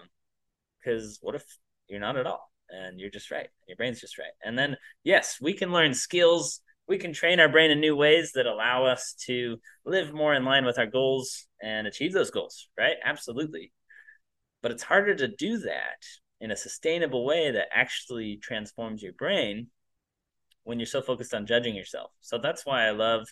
because 0.79 1.19
what 1.21 1.35
if 1.35 1.45
you're 1.89 2.01
not 2.01 2.17
at 2.17 2.27
all 2.27 2.51
and 2.71 3.01
you're 3.01 3.11
just 3.11 3.31
right, 3.33 3.49
your 3.67 3.77
brain's 3.77 4.01
just 4.01 4.19
right. 4.19 4.31
And 4.45 4.57
then 4.57 4.77
yes, 5.03 5.39
we 5.41 5.53
can 5.53 5.73
learn 5.73 5.95
skills, 5.95 6.61
we 6.88 6.99
can 6.99 7.12
train 7.12 7.40
our 7.40 7.49
brain 7.49 7.71
in 7.71 7.81
new 7.81 7.97
ways 7.97 8.33
that 8.35 8.47
allow 8.47 8.85
us 8.85 9.14
to 9.26 9.59
live 9.85 10.12
more 10.12 10.35
in 10.35 10.45
line 10.45 10.64
with 10.64 10.78
our 10.78 10.87
goals 10.87 11.47
and 11.62 11.87
achieve 11.87 12.12
those 12.12 12.31
goals, 12.31 12.69
right? 12.78 12.97
Absolutely. 13.05 13.73
But 14.62 14.71
it's 14.71 14.83
harder 14.83 15.14
to 15.14 15.28
do 15.28 15.59
that 15.59 16.05
in 16.40 16.50
a 16.50 16.57
sustainable 16.57 17.25
way 17.25 17.50
that 17.50 17.69
actually 17.75 18.37
transforms 18.37 19.02
your 19.02 19.12
brain 19.12 19.69
when 20.64 20.78
you're 20.78 20.87
so 20.87 21.02
focused 21.02 21.35
on 21.35 21.47
judging 21.47 21.75
yourself. 21.75 22.11
So 22.21 22.38
that's 22.38 22.66
why 22.66 22.87
I 22.87 22.90
love 22.90 23.26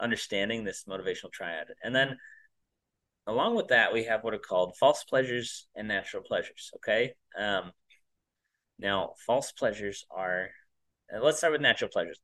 understanding 0.00 0.64
this 0.64 0.84
motivational 0.88 1.32
triad. 1.32 1.68
And 1.82 1.94
then 1.94 2.18
along 3.26 3.56
with 3.56 3.68
that, 3.68 3.92
we 3.92 4.04
have 4.04 4.24
what 4.24 4.34
are 4.34 4.38
called 4.38 4.76
false 4.78 5.04
pleasures 5.04 5.66
and 5.74 5.88
natural 5.88 6.22
pleasures. 6.22 6.70
Okay. 6.76 7.14
Um, 7.38 7.72
Now, 8.78 9.14
false 9.26 9.52
pleasures 9.52 10.04
are, 10.10 10.50
let's 11.20 11.38
start 11.38 11.52
with 11.52 11.62
natural 11.62 11.90
pleasures. 11.90 12.18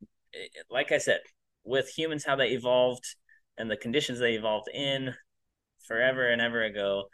Like 0.70 0.92
I 0.92 0.98
said, 0.98 1.20
with 1.64 1.88
humans, 1.88 2.24
how 2.24 2.36
they 2.36 2.50
evolved 2.50 3.04
and 3.56 3.70
the 3.70 3.76
conditions 3.76 4.18
they 4.18 4.34
evolved 4.34 4.68
in 4.72 5.14
forever 5.86 6.28
and 6.28 6.40
ever 6.40 6.62
ago, 6.62 7.08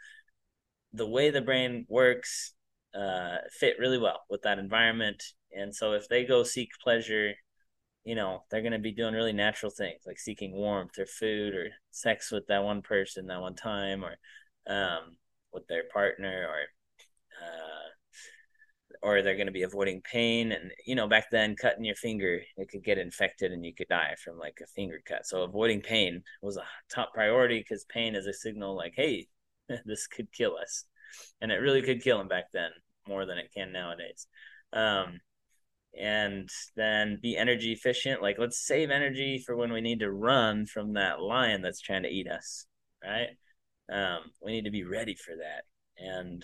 the 0.93 1.07
way 1.07 1.29
the 1.29 1.41
brain 1.41 1.85
works 1.89 2.53
uh, 2.93 3.37
fit 3.51 3.75
really 3.79 3.97
well 3.97 4.21
with 4.29 4.43
that 4.43 4.59
environment. 4.59 5.23
And 5.51 5.75
so 5.75 5.93
if 5.93 6.07
they 6.07 6.25
go 6.25 6.43
seek 6.43 6.69
pleasure, 6.83 7.33
you 8.03 8.15
know, 8.15 8.43
they're 8.49 8.61
going 8.61 8.71
to 8.71 8.79
be 8.79 8.91
doing 8.91 9.13
really 9.13 9.33
natural 9.33 9.71
things 9.71 10.03
like 10.05 10.19
seeking 10.19 10.53
warmth 10.53 10.97
or 10.99 11.05
food 11.05 11.55
or 11.55 11.69
sex 11.91 12.31
with 12.31 12.47
that 12.47 12.63
one 12.63 12.81
person 12.81 13.27
that 13.27 13.41
one 13.41 13.55
time 13.55 14.03
or 14.03 14.15
um, 14.67 15.17
with 15.51 15.67
their 15.67 15.83
partner 15.91 16.47
or 16.47 16.61
uh, 17.43 17.89
or 19.05 19.21
they're 19.21 19.35
going 19.35 19.45
to 19.47 19.51
be 19.51 19.63
avoiding 19.63 20.01
pain 20.01 20.51
and 20.51 20.71
you 20.85 20.95
know 20.95 21.07
back 21.07 21.25
then 21.31 21.55
cutting 21.55 21.85
your 21.85 21.95
finger 21.95 22.41
it 22.57 22.69
could 22.69 22.83
get 22.83 22.97
infected 22.97 23.51
and 23.51 23.65
you 23.65 23.73
could 23.73 23.87
die 23.87 24.15
from 24.23 24.37
like 24.37 24.59
a 24.63 24.67
finger 24.67 24.99
cut. 25.05 25.25
So 25.25 25.43
avoiding 25.43 25.81
pain 25.81 26.23
was 26.41 26.57
a 26.57 26.63
top 26.89 27.13
priority 27.13 27.59
because 27.59 27.85
pain 27.85 28.15
is 28.15 28.27
a 28.27 28.33
signal 28.33 28.75
like 28.75 28.93
hey 28.95 29.27
this 29.85 30.07
could 30.07 30.31
kill 30.31 30.55
us. 30.57 30.85
And 31.41 31.51
it 31.51 31.55
really 31.55 31.81
could 31.81 32.03
kill 32.03 32.19
him 32.19 32.27
back 32.27 32.45
then 32.53 32.71
more 33.07 33.25
than 33.25 33.37
it 33.37 33.51
can 33.55 33.71
nowadays. 33.71 34.27
Um, 34.73 35.19
and 35.97 36.49
then 36.75 37.19
be 37.21 37.37
energy 37.37 37.71
efficient. 37.71 38.21
Like 38.21 38.37
let's 38.39 38.65
save 38.65 38.89
energy 38.89 39.41
for 39.45 39.55
when 39.55 39.71
we 39.71 39.81
need 39.81 39.99
to 39.99 40.11
run 40.11 40.65
from 40.65 40.93
that 40.93 41.21
lion 41.21 41.61
that's 41.61 41.79
trying 41.79 42.03
to 42.03 42.09
eat 42.09 42.27
us 42.27 42.65
right? 43.05 43.29
Um, 43.91 44.19
we 44.41 44.51
need 44.51 44.65
to 44.65 44.71
be 44.71 44.83
ready 44.83 45.15
for 45.15 45.35
that. 45.35 45.63
And 45.97 46.43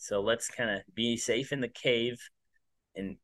so 0.00 0.20
let's 0.22 0.48
kind 0.48 0.70
of 0.70 0.82
be 0.94 1.16
safe 1.16 1.52
in 1.52 1.60
the 1.60 1.68
cave 1.68 2.18
and 2.96 3.16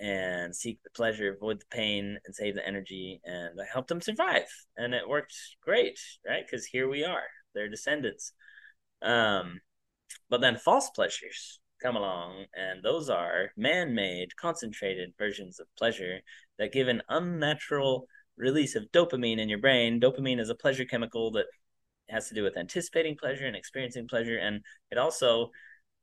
and 0.00 0.54
seek 0.54 0.82
the 0.82 0.90
pleasure, 0.90 1.32
avoid 1.32 1.60
the 1.60 1.66
pain, 1.70 2.18
and 2.24 2.34
save 2.34 2.54
the 2.54 2.66
energy. 2.66 3.20
And 3.24 3.60
I 3.60 3.64
helped 3.70 3.88
them 3.88 4.00
survive, 4.00 4.46
and 4.76 4.94
it 4.94 5.08
worked 5.08 5.34
great, 5.62 5.98
right? 6.26 6.44
Because 6.44 6.64
here 6.64 6.88
we 6.88 7.04
are, 7.04 7.24
their 7.54 7.68
descendants. 7.68 8.32
Um, 9.02 9.60
but 10.28 10.40
then 10.40 10.56
false 10.56 10.90
pleasures 10.90 11.60
come 11.82 11.96
along, 11.96 12.46
and 12.54 12.82
those 12.82 13.10
are 13.10 13.50
man-made, 13.56 14.36
concentrated 14.36 15.12
versions 15.18 15.60
of 15.60 15.66
pleasure 15.76 16.20
that 16.58 16.72
give 16.72 16.88
an 16.88 17.02
unnatural 17.08 18.06
release 18.36 18.76
of 18.76 18.90
dopamine 18.92 19.38
in 19.38 19.48
your 19.48 19.58
brain. 19.58 20.00
Dopamine 20.00 20.40
is 20.40 20.50
a 20.50 20.54
pleasure 20.54 20.84
chemical 20.84 21.30
that 21.32 21.46
has 22.08 22.28
to 22.28 22.34
do 22.34 22.42
with 22.42 22.56
anticipating 22.56 23.16
pleasure 23.16 23.46
and 23.46 23.56
experiencing 23.56 24.08
pleasure, 24.08 24.38
and 24.38 24.60
it 24.90 24.98
also 24.98 25.50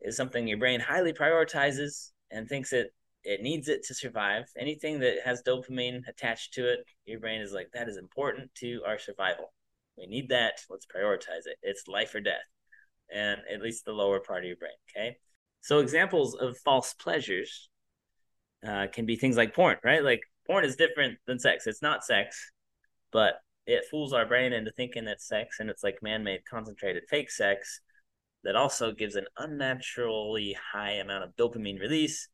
is 0.01 0.15
something 0.15 0.47
your 0.47 0.57
brain 0.57 0.79
highly 0.79 1.13
prioritizes 1.13 2.11
and 2.31 2.47
thinks 2.47 2.73
it 2.73 2.93
it 3.23 3.41
needs 3.41 3.67
it 3.67 3.83
to 3.83 3.93
survive. 3.93 4.45
Anything 4.57 4.99
that 4.99 5.17
has 5.25 5.43
dopamine 5.43 6.07
attached 6.07 6.53
to 6.53 6.71
it, 6.71 6.79
your 7.05 7.19
brain 7.19 7.41
is 7.41 7.51
like 7.51 7.69
that 7.73 7.89
is 7.89 7.97
important 7.97 8.53
to 8.55 8.81
our 8.87 8.97
survival. 8.97 9.53
We 9.97 10.05
need 10.05 10.29
that. 10.29 10.61
Let's 10.69 10.85
prioritize 10.85 11.45
it. 11.45 11.57
It's 11.61 11.87
life 11.87 12.13
or 12.15 12.21
death, 12.21 12.35
and 13.13 13.41
at 13.51 13.61
least 13.61 13.85
the 13.85 13.91
lower 13.91 14.19
part 14.19 14.43
of 14.43 14.47
your 14.47 14.55
brain. 14.57 14.71
Okay, 14.91 15.17
so 15.61 15.79
examples 15.79 16.35
of 16.35 16.57
false 16.59 16.93
pleasures 16.93 17.69
uh, 18.65 18.87
can 18.93 19.05
be 19.05 19.15
things 19.15 19.37
like 19.37 19.53
porn, 19.53 19.77
right? 19.83 20.03
Like 20.03 20.21
porn 20.45 20.63
is 20.63 20.75
different 20.75 21.17
than 21.25 21.39
sex. 21.39 21.67
It's 21.67 21.81
not 21.81 22.05
sex, 22.05 22.51
but 23.11 23.39
it 23.65 23.85
fools 23.91 24.13
our 24.13 24.25
brain 24.25 24.53
into 24.53 24.71
thinking 24.71 25.07
it's 25.07 25.27
sex, 25.27 25.59
and 25.59 25.69
it's 25.69 25.83
like 25.83 26.01
man-made, 26.01 26.45
concentrated, 26.49 27.03
fake 27.09 27.31
sex 27.31 27.81
that 28.47 28.55
also 28.55 28.93
gives 28.93 29.15
an 29.15 29.25
unnaturally 29.37 30.55
high 30.71 30.93
amount 30.93 31.25
of 31.25 31.35
dopamine 31.35 31.81
release. 31.81 32.29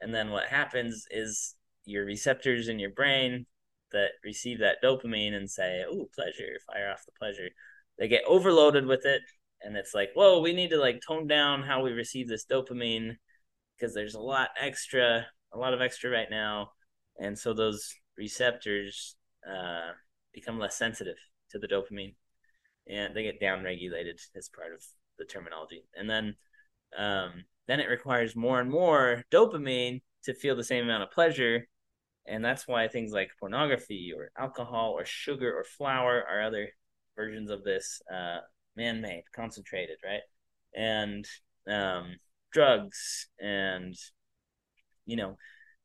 And 0.00 0.14
then 0.14 0.30
what 0.30 0.46
happens 0.48 1.04
is 1.10 1.56
your 1.84 2.06
receptors 2.06 2.68
in 2.68 2.78
your 2.78 2.88
brain 2.88 3.44
that 3.92 4.12
receive 4.24 4.60
that 4.60 4.78
dopamine 4.82 5.34
and 5.34 5.50
say, 5.50 5.84
"Oh, 5.86 6.08
pleasure, 6.14 6.58
fire 6.66 6.90
off 6.90 7.04
the 7.04 7.12
pleasure." 7.18 7.50
They 7.98 8.08
get 8.08 8.24
overloaded 8.24 8.86
with 8.86 9.04
it, 9.04 9.20
and 9.60 9.76
it's 9.76 9.92
like, 9.92 10.10
"Whoa, 10.14 10.40
we 10.40 10.54
need 10.54 10.70
to 10.70 10.78
like 10.78 11.02
tone 11.06 11.26
down 11.26 11.62
how 11.62 11.82
we 11.82 11.92
receive 11.92 12.28
this 12.28 12.46
dopamine 12.46 13.18
because 13.76 13.94
there's 13.94 14.14
a 14.14 14.20
lot 14.20 14.50
extra, 14.58 15.26
a 15.52 15.58
lot 15.58 15.74
of 15.74 15.82
extra 15.82 16.08
right 16.10 16.30
now." 16.30 16.72
And 17.20 17.38
so 17.38 17.52
those 17.52 17.94
receptors 18.16 19.16
uh, 19.46 19.92
become 20.32 20.58
less 20.58 20.76
sensitive 20.78 21.18
to 21.50 21.58
the 21.58 21.68
dopamine, 21.68 22.14
and 22.88 23.14
they 23.14 23.24
get 23.24 23.40
downregulated 23.40 24.18
as 24.34 24.48
part 24.48 24.72
of 24.72 24.82
the 25.18 25.24
terminology. 25.24 25.84
And 25.96 26.08
then 26.08 26.36
um, 26.96 27.44
then 27.66 27.80
it 27.80 27.88
requires 27.88 28.34
more 28.34 28.60
and 28.60 28.70
more 28.70 29.22
dopamine 29.30 30.00
to 30.24 30.34
feel 30.34 30.56
the 30.56 30.64
same 30.64 30.84
amount 30.84 31.02
of 31.02 31.10
pleasure. 31.10 31.68
And 32.26 32.44
that's 32.44 32.66
why 32.66 32.88
things 32.88 33.12
like 33.12 33.30
pornography 33.38 34.12
or 34.16 34.30
alcohol 34.38 34.92
or 34.92 35.04
sugar 35.04 35.54
or 35.54 35.64
flour 35.64 36.24
are 36.28 36.42
other 36.42 36.68
versions 37.16 37.50
of 37.50 37.64
this 37.64 38.00
uh, 38.12 38.38
man 38.76 39.00
made, 39.00 39.24
concentrated, 39.34 39.96
right? 40.04 40.20
And 40.74 41.26
um, 41.70 42.16
drugs 42.52 43.28
and, 43.40 43.94
you 45.06 45.16
know, 45.16 45.36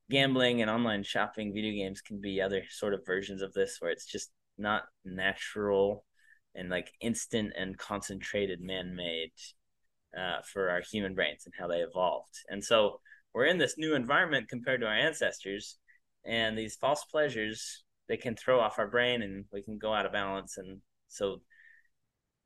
gambling 0.10 0.62
and 0.62 0.70
online 0.70 1.04
shopping, 1.04 1.54
video 1.54 1.72
games 1.72 2.02
can 2.02 2.20
be 2.20 2.42
other 2.42 2.64
sort 2.70 2.94
of 2.94 3.06
versions 3.06 3.42
of 3.42 3.54
this 3.54 3.78
where 3.80 3.92
it's 3.92 4.06
just 4.06 4.32
not 4.58 4.84
natural 5.06 6.06
and 6.56 6.70
like 6.70 6.92
instant 7.02 7.54
and 7.58 7.78
concentrated 7.78 8.62
man-made 8.62 9.32
uh, 10.18 10.42
for 10.52 10.70
our 10.70 10.82
human 10.82 11.16
brains 11.16 11.44
and 11.46 11.54
how 11.58 11.68
they 11.68 11.80
evolved. 11.80 12.36
And 12.50 12.64
so 12.64 13.00
we're 13.34 13.46
in 13.46 13.58
this 13.58 13.78
new 13.78 13.96
environment 13.96 14.50
compared 14.50 14.82
to 14.82 14.88
our 14.88 14.94
ancestors, 14.94 15.78
and 16.26 16.58
these 16.58 16.76
false 16.76 17.04
pleasures 17.06 17.84
they 18.08 18.18
can 18.18 18.36
throw 18.36 18.60
off 18.60 18.80
our 18.80 18.88
brain, 18.88 19.22
and 19.22 19.46
we 19.52 19.64
can 19.64 19.78
go 19.78 19.94
out 19.94 20.06
of 20.06 20.12
balance. 20.12 20.58
And 20.58 20.82
so 21.08 21.42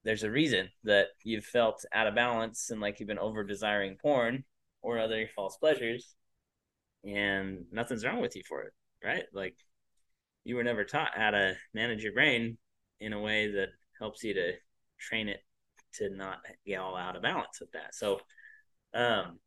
there's 0.04 0.24
a 0.24 0.32
reason 0.32 0.70
that 0.84 1.08
you've 1.24 1.43
felt 1.43 1.84
out 1.91 2.08
of 2.08 2.15
balance 2.15 2.70
and 2.70 2.80
like 2.80 3.00
you've 3.00 3.08
been 3.10 3.20
over 3.20 3.43
desiring 3.43 3.98
porn 4.02 4.43
or 4.82 5.00
other 5.00 5.28
false 5.36 5.58
pleasures, 5.58 6.15
and 7.04 7.65
nothing's 7.72 8.06
wrong 8.06 8.22
with 8.22 8.36
you 8.36 8.43
for 8.48 8.62
it, 8.62 8.74
right? 9.04 9.24
Like 9.34 9.56
you 10.46 10.56
were 10.56 10.63
never 10.63 10.86
taught 10.86 11.17
how 11.17 11.32
to 11.32 11.56
manage 11.74 12.04
your 12.04 12.13
brain 12.13 12.58
in 13.02 13.12
a 13.13 13.20
way 13.20 13.52
that 13.52 13.70
helps 13.99 14.23
you 14.23 14.33
to 14.33 14.53
train 14.99 15.27
it 15.27 15.41
to 15.93 16.10
not 16.10 16.39
get 16.65 16.79
all 16.79 16.95
out 16.95 17.15
of 17.15 17.21
balance 17.21 17.60
with 17.60 17.71
that. 17.71 17.93
So, 17.95 18.19
um, 18.93 19.39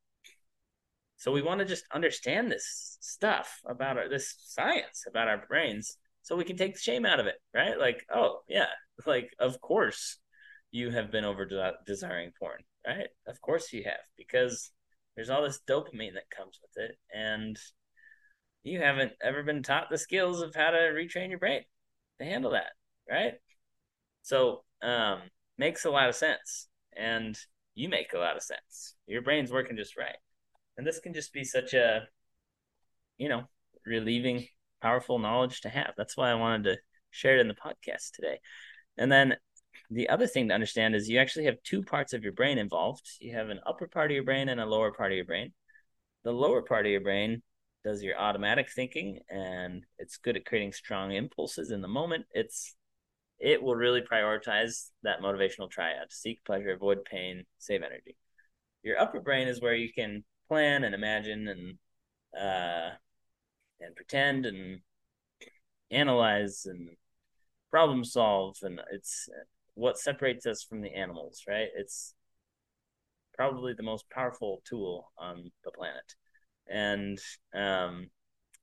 so 1.17 1.33
we 1.33 1.43
want 1.43 1.61
to 1.61 1.67
just 1.67 1.85
understand 1.93 2.51
this 2.51 2.97
stuff 3.01 3.61
about 3.67 3.99
our 3.99 4.09
this 4.09 4.35
science 4.39 5.05
about 5.07 5.29
our 5.29 5.45
brains, 5.47 5.97
so 6.23 6.37
we 6.37 6.45
can 6.45 6.57
take 6.57 6.75
the 6.75 6.81
shame 6.81 7.05
out 7.05 7.21
of 7.21 7.27
it, 7.27 7.37
right? 7.55 7.79
Like, 7.79 8.05
oh 8.15 8.41
yeah, 8.49 8.69
like 9.07 9.31
of 9.39 9.61
course 9.61 10.19
you 10.71 10.91
have 10.91 11.11
been 11.11 11.25
over 11.25 11.47
desiring 11.87 12.33
porn, 12.39 12.63
right? 12.87 13.09
Of 13.27 13.41
course 13.41 13.73
you 13.73 13.83
have, 13.85 14.01
because 14.17 14.71
there's 15.15 15.31
all 15.31 15.43
this 15.43 15.61
dopamine 15.69 16.15
that 16.15 16.31
comes 16.35 16.59
with 16.63 16.85
it, 16.85 16.97
and 17.15 17.59
you 18.63 18.81
haven't 18.81 19.13
ever 19.23 19.43
been 19.43 19.63
taught 19.63 19.91
the 19.91 19.99
skills 19.99 20.43
of 20.43 20.55
how 20.55 20.71
to 20.71 20.79
retrain 20.79 21.31
your 21.31 21.39
brain 21.39 21.63
to 22.19 22.25
handle 22.25 22.53
that, 22.53 22.73
right? 23.11 23.35
So 24.23 24.65
um, 24.83 25.21
makes 25.59 25.85
a 25.85 25.91
lot 25.91 26.09
of 26.09 26.15
sense, 26.15 26.69
and 26.97 27.39
you 27.75 27.89
make 27.89 28.13
a 28.13 28.19
lot 28.19 28.37
of 28.37 28.43
sense. 28.43 28.95
Your 29.07 29.23
brain's 29.23 29.53
working 29.53 29.77
just 29.77 29.97
right, 29.97 30.17
and 30.77 30.87
this 30.87 31.01
can 31.01 31.15
just 31.15 31.33
be 31.33 31.45
such 31.45 31.75
a, 31.75 32.03
you 33.19 33.29
know, 33.29 33.45
relieving, 33.87 34.47
powerful 34.83 35.19
knowledge 35.19 35.61
to 35.63 35.69
have. 35.69 35.93
That's 35.97 36.17
why 36.17 36.31
I 36.31 36.35
wanted 36.35 36.65
to 36.65 36.79
share 37.11 37.37
it 37.37 37.41
in 37.41 37.49
the 37.49 37.55
podcast 37.55 38.13
today. 38.15 38.41
And 38.97 39.11
then 39.11 39.37
the 39.91 40.09
other 40.09 40.27
thing 40.27 40.49
to 40.49 40.55
understand 40.55 40.95
is 40.95 41.09
you 41.09 41.19
actually 41.19 41.47
have 41.47 41.63
two 41.65 41.83
parts 41.83 42.13
of 42.13 42.23
your 42.23 42.33
brain 42.33 42.59
involved. 42.59 43.09
You 43.21 43.35
have 43.35 43.49
an 43.49 43.61
upper 43.67 43.89
part 43.89 44.11
of 44.11 44.15
your 44.15 44.25
brain 44.25 44.49
and 44.49 44.61
a 44.61 44.67
lower 44.67 44.93
part 44.93 45.13
of 45.13 45.17
your 45.17 45.25
brain. 45.25 45.53
The 46.23 46.33
lower 46.33 46.63
part 46.63 46.87
of 46.87 46.93
your 46.93 47.01
brain 47.01 47.43
does 47.83 48.03
your 48.03 48.19
automatic 48.19 48.69
thinking 48.71 49.21
and 49.31 49.85
it's 49.99 50.19
good 50.19 50.37
at 50.37 50.45
creating 50.45 50.73
strong 50.73 51.13
impulses 51.13 51.71
in 51.71 51.81
the 51.81 51.89
moment. 51.89 52.27
It's 52.33 52.77
it 53.41 53.63
will 53.63 53.75
really 53.75 54.03
prioritize 54.03 54.91
that 55.03 55.21
motivational 55.21 55.71
triad. 55.71 56.13
Seek 56.13 56.45
pleasure, 56.45 56.73
avoid 56.73 57.05
pain, 57.05 57.45
save 57.59 57.83
energy. 57.83 58.17
Your 58.83 58.99
upper 58.99 59.21
brain 59.21 59.49
is 59.49 59.61
where 59.61 59.75
you 59.75 59.93
can 59.93 60.25
plan 60.49 60.85
and 60.85 60.95
imagine 60.95 61.49
and 61.49 61.79
uh, 62.39 62.91
and 63.81 63.97
pretend 63.97 64.47
and 64.47 64.81
analyze 65.91 66.67
and 66.67 66.91
problem 67.71 68.05
solve. 68.05 68.57
And 68.63 68.81
it's 68.93 69.29
what 69.75 69.99
separates 69.99 70.47
us 70.47 70.63
from 70.63 70.83
the 70.83 70.95
animals 70.95 71.45
right? 71.49 71.69
It's 71.75 72.15
probably 73.35 73.73
the 73.73 73.83
most 73.83 74.09
powerful 74.11 74.63
tool 74.67 75.11
on 75.19 75.51
the 75.65 75.71
planet. 75.71 76.15
And 76.69 77.19
um, 77.55 78.11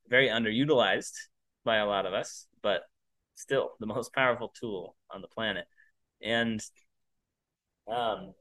very 0.08 0.28
underutilized 0.30 1.13
by 1.66 1.78
a 1.78 1.86
lot 1.88 2.06
of 2.06 2.13
us 2.13 2.48
but 2.62 2.84
still 3.38 3.71
the 3.80 3.86
most 3.86 4.13
powerful 4.13 4.54
tool 4.60 4.95
on 5.12 5.21
the 5.21 5.28
planet. 5.28 5.65
And 6.21 6.60
um 7.88 8.34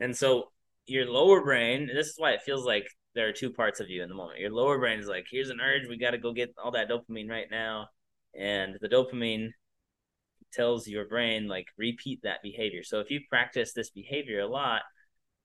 and 0.00 0.16
so 0.16 0.52
your 0.86 1.06
lower 1.06 1.42
brain, 1.42 1.88
this 1.92 2.08
is 2.08 2.14
why 2.18 2.32
it 2.32 2.42
feels 2.42 2.64
like 2.64 2.86
there 3.14 3.28
are 3.28 3.32
two 3.32 3.50
parts 3.52 3.80
of 3.80 3.88
you 3.88 4.02
in 4.02 4.08
the 4.08 4.14
moment. 4.14 4.40
Your 4.40 4.52
lower 4.52 4.78
brain 4.78 5.00
is 5.00 5.08
like, 5.08 5.26
here's 5.30 5.50
an 5.50 5.60
urge, 5.60 5.88
we 5.88 5.96
got 5.96 6.10
to 6.12 6.18
go 6.18 6.32
get 6.32 6.54
all 6.62 6.70
that 6.72 6.88
dopamine 6.88 7.30
right 7.30 7.50
now, 7.50 7.88
and 8.38 8.76
the 8.80 8.88
dopamine 8.88 9.50
tells 10.52 10.86
your 10.86 11.06
brain 11.06 11.48
like 11.48 11.66
repeat 11.76 12.20
that 12.22 12.42
behavior. 12.42 12.82
So 12.84 13.00
if 13.00 13.10
you 13.10 13.20
practice 13.28 13.72
this 13.72 13.90
behavior 13.90 14.40
a 14.40 14.46
lot, 14.46 14.82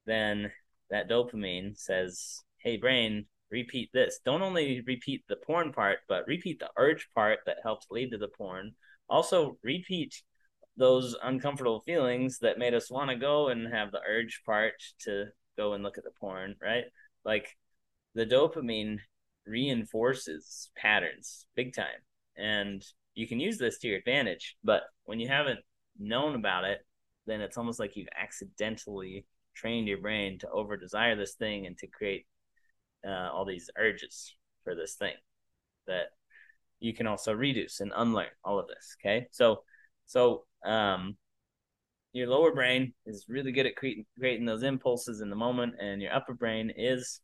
then 0.05 0.51
that 0.89 1.09
dopamine 1.09 1.77
says, 1.77 2.43
"Hey 2.57 2.77
brain, 2.77 3.25
repeat 3.51 3.91
this. 3.93 4.19
Don't 4.25 4.41
only 4.41 4.81
repeat 4.81 5.23
the 5.27 5.35
porn 5.35 5.73
part, 5.73 5.99
but 6.07 6.27
repeat 6.27 6.59
the 6.59 6.71
urge 6.77 7.09
part 7.13 7.39
that 7.45 7.57
helps 7.63 7.87
lead 7.91 8.11
to 8.11 8.17
the 8.17 8.29
porn. 8.29 8.73
Also 9.11 9.57
repeat 9.61 10.23
those 10.77 11.15
uncomfortable 11.21 11.81
feelings 11.85 12.39
that 12.39 12.57
made 12.57 12.73
us 12.73 12.89
want 12.89 13.09
to 13.09 13.15
go 13.17 13.49
and 13.49 13.71
have 13.71 13.91
the 13.91 14.01
urge 14.07 14.41
part 14.45 14.73
to 15.01 15.25
go 15.57 15.73
and 15.73 15.83
look 15.83 15.97
at 15.97 16.03
the 16.03 16.11
porn, 16.19 16.55
right? 16.61 16.85
Like 17.25 17.55
the 18.15 18.25
dopamine 18.25 18.99
reinforces 19.45 20.71
patterns 20.77 21.45
big 21.55 21.75
time. 21.75 22.01
And 22.37 22.83
you 23.13 23.27
can 23.27 23.39
use 23.39 23.57
this 23.57 23.77
to 23.79 23.89
your 23.89 23.97
advantage, 23.97 24.55
but 24.63 24.83
when 25.03 25.19
you 25.19 25.27
haven't 25.27 25.59
known 25.99 26.35
about 26.35 26.63
it, 26.63 26.79
then 27.27 27.41
it's 27.41 27.57
almost 27.57 27.79
like 27.79 27.95
you've 27.95 28.07
accidentally 28.17 29.25
trained 29.53 29.87
your 29.87 29.99
brain 29.99 30.39
to 30.39 30.49
over 30.49 30.77
desire 30.77 31.15
this 31.15 31.33
thing 31.33 31.67
and 31.67 31.77
to 31.77 31.87
create 31.87 32.25
uh, 33.05 33.29
all 33.31 33.45
these 33.45 33.69
urges 33.77 34.33
for 34.63 34.73
this 34.73 34.95
thing 34.95 35.13
that 35.87 36.11
you 36.81 36.93
can 36.93 37.07
also 37.07 37.33
reduce 37.33 37.79
and 37.79 37.93
unlearn 37.95 38.27
all 38.43 38.59
of 38.59 38.67
this 38.67 38.97
okay 38.99 39.27
so 39.31 39.63
so 40.05 40.43
um 40.65 41.15
your 42.13 42.27
lower 42.27 42.53
brain 42.53 42.93
is 43.05 43.25
really 43.29 43.51
good 43.51 43.65
at 43.65 43.75
creating 43.75 44.05
creating 44.19 44.45
those 44.45 44.63
impulses 44.63 45.21
in 45.21 45.29
the 45.29 45.35
moment 45.35 45.73
and 45.79 46.01
your 46.01 46.13
upper 46.13 46.33
brain 46.33 46.71
is 46.75 47.21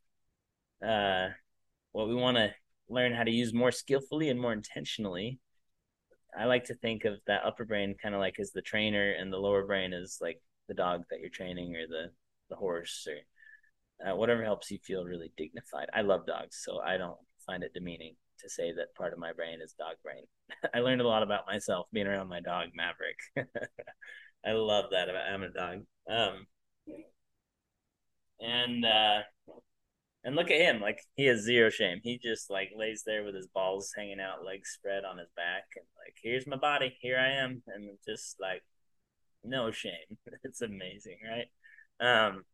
uh 0.86 1.28
what 1.92 2.08
we 2.08 2.14
want 2.14 2.36
to 2.36 2.50
learn 2.88 3.12
how 3.12 3.24
to 3.24 3.30
use 3.30 3.52
more 3.52 3.72
skillfully 3.72 4.30
and 4.30 4.40
more 4.40 4.52
intentionally 4.52 5.38
i 6.38 6.46
like 6.46 6.64
to 6.64 6.74
think 6.76 7.04
of 7.04 7.14
that 7.26 7.44
upper 7.44 7.64
brain 7.66 7.94
kind 8.00 8.14
of 8.14 8.20
like 8.20 8.38
as 8.40 8.52
the 8.52 8.62
trainer 8.62 9.12
and 9.12 9.30
the 9.32 9.36
lower 9.36 9.66
brain 9.66 9.92
is 9.92 10.18
like 10.22 10.40
the 10.68 10.74
dog 10.74 11.02
that 11.10 11.20
you're 11.20 11.28
training 11.28 11.76
or 11.76 11.86
the 11.86 12.06
the 12.48 12.56
horse 12.56 13.06
or 13.08 13.18
uh, 14.06 14.14
whatever 14.14 14.44
helps 14.44 14.70
you 14.70 14.78
feel 14.78 15.04
really 15.04 15.32
dignified. 15.36 15.88
I 15.92 16.02
love 16.02 16.26
dogs, 16.26 16.60
so 16.64 16.80
I 16.80 16.96
don't 16.96 17.18
find 17.48 17.62
it 17.62 17.72
demeaning 17.74 18.14
to 18.40 18.48
say 18.48 18.72
that 18.72 18.94
part 18.94 19.12
of 19.12 19.18
my 19.18 19.32
brain 19.32 19.60
is 19.62 19.72
dog 19.72 19.96
brain. 20.02 20.24
I 20.74 20.80
learned 20.80 21.00
a 21.00 21.08
lot 21.08 21.22
about 21.22 21.46
myself 21.46 21.86
being 21.92 22.06
around 22.06 22.28
my 22.28 22.40
dog 22.40 22.68
Maverick. 22.74 23.18
I 24.46 24.52
love 24.52 24.86
that 24.92 25.08
about 25.08 25.28
I'm 25.32 25.42
a 25.42 25.48
dog. 25.48 25.78
Um, 26.08 26.46
and 28.40 28.84
uh, 28.84 29.20
and 30.24 30.36
look 30.36 30.50
at 30.50 30.60
him, 30.60 30.80
like 30.80 31.00
he 31.16 31.26
has 31.26 31.40
zero 31.40 31.70
shame. 31.70 32.00
He 32.02 32.18
just 32.18 32.50
like 32.50 32.70
lays 32.76 33.02
there 33.04 33.24
with 33.24 33.34
his 33.34 33.48
balls 33.48 33.92
hanging 33.96 34.20
out, 34.20 34.44
legs 34.44 34.70
spread 34.70 35.04
on 35.04 35.18
his 35.18 35.28
back, 35.36 35.64
and 35.76 35.86
like, 36.04 36.14
here's 36.22 36.46
my 36.46 36.56
body, 36.56 36.96
here 37.00 37.18
I 37.18 37.42
am, 37.42 37.62
and 37.66 37.90
just 38.06 38.36
like 38.40 38.62
no 39.42 39.70
shame. 39.70 40.18
it's 40.44 40.60
amazing, 40.60 41.18
right? 41.28 41.48
Um, 42.00 42.44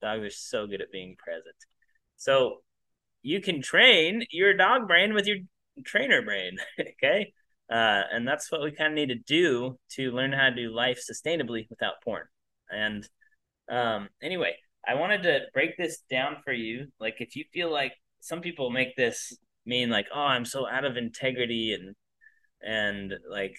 Dogs 0.00 0.24
are 0.24 0.30
so 0.30 0.66
good 0.66 0.80
at 0.80 0.90
being 0.90 1.14
present. 1.16 1.54
So 2.16 2.62
you 3.22 3.40
can 3.40 3.62
train 3.62 4.24
your 4.30 4.54
dog 4.54 4.86
brain 4.88 5.14
with 5.14 5.26
your 5.26 5.38
trainer 5.84 6.22
brain. 6.22 6.56
okay. 6.80 7.32
Uh, 7.70 8.02
and 8.12 8.28
that's 8.28 8.50
what 8.52 8.62
we 8.62 8.70
kind 8.72 8.92
of 8.92 8.94
need 8.94 9.08
to 9.08 9.22
do 9.26 9.78
to 9.92 10.10
learn 10.10 10.32
how 10.32 10.50
to 10.50 10.54
do 10.54 10.74
life 10.74 11.00
sustainably 11.10 11.66
without 11.70 11.94
porn. 12.04 12.24
And 12.70 13.08
um, 13.70 14.08
anyway, 14.22 14.56
I 14.86 14.94
wanted 14.94 15.22
to 15.22 15.40
break 15.54 15.76
this 15.78 16.02
down 16.10 16.36
for 16.44 16.52
you. 16.52 16.88
Like, 17.00 17.16
if 17.20 17.36
you 17.36 17.44
feel 17.52 17.72
like 17.72 17.92
some 18.20 18.40
people 18.40 18.70
make 18.70 18.96
this 18.96 19.36
mean 19.64 19.90
like, 19.90 20.06
oh, 20.14 20.20
I'm 20.20 20.44
so 20.44 20.68
out 20.68 20.84
of 20.84 20.96
integrity 20.96 21.72
and 21.72 21.94
and 22.64 23.14
like 23.28 23.56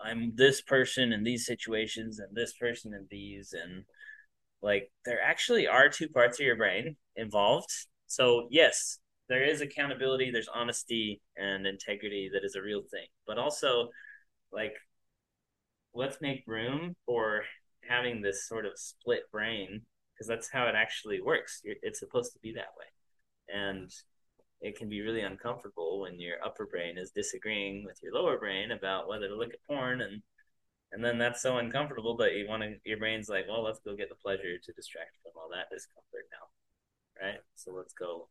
I'm 0.00 0.32
this 0.34 0.62
person 0.62 1.12
in 1.12 1.24
these 1.24 1.46
situations 1.46 2.18
and 2.18 2.34
this 2.34 2.54
person 2.54 2.94
in 2.94 3.06
these 3.10 3.52
and 3.52 3.84
like 4.62 4.90
there 5.04 5.20
actually 5.22 5.66
are 5.66 5.88
two 5.88 6.08
parts 6.08 6.40
of 6.40 6.46
your 6.46 6.56
brain 6.56 6.96
involved. 7.16 7.70
So 8.08 8.48
yes, 8.50 8.98
there 9.28 9.44
is 9.44 9.60
accountability, 9.60 10.30
there's 10.30 10.48
honesty 10.48 11.20
and 11.36 11.66
integrity 11.66 12.30
that 12.32 12.44
is 12.44 12.56
a 12.56 12.62
real 12.62 12.82
thing. 12.90 13.06
But 13.26 13.38
also 13.38 13.90
like 14.52 14.74
let's 15.94 16.20
make 16.20 16.44
room 16.46 16.96
for 17.06 17.42
having 17.88 18.20
this 18.20 18.46
sort 18.46 18.66
of 18.66 18.72
split 18.76 19.22
brain 19.30 19.82
because 20.14 20.26
that's 20.26 20.50
how 20.50 20.66
it 20.66 20.74
actually 20.74 21.20
works. 21.20 21.60
It's 21.64 22.00
supposed 22.00 22.32
to 22.32 22.38
be 22.40 22.52
that 22.54 22.74
way. 22.78 22.86
And 23.54 23.90
it 24.60 24.76
can 24.76 24.88
be 24.88 25.00
really 25.02 25.20
uncomfortable 25.20 26.00
when 26.00 26.20
your 26.20 26.36
upper 26.44 26.66
brain 26.66 26.98
is 26.98 27.10
disagreeing 27.10 27.84
with 27.84 27.98
your 28.02 28.12
lower 28.12 28.38
brain 28.38 28.72
about 28.72 29.08
whether 29.08 29.28
to 29.28 29.36
look 29.36 29.52
at 29.52 29.62
porn 29.66 30.00
and 30.00 30.22
and 30.90 31.04
then 31.04 31.18
that's 31.18 31.42
so 31.42 31.58
uncomfortable 31.58 32.16
that 32.16 32.34
you 32.34 32.48
want 32.48 32.62
to 32.62 32.74
your 32.84 32.98
brain's 32.98 33.28
like 33.28 33.46
well 33.48 33.62
let's 33.62 33.80
go 33.80 33.94
get 33.94 34.08
the 34.08 34.14
pleasure 34.16 34.58
to 34.58 34.72
distract 34.72 35.16
from 35.22 35.32
all 35.36 35.48
that 35.50 35.70
discomfort 35.70 36.26
now 36.32 36.46
right? 37.20 37.40
So 37.54 37.72
let's 37.72 37.94
go 37.94 38.28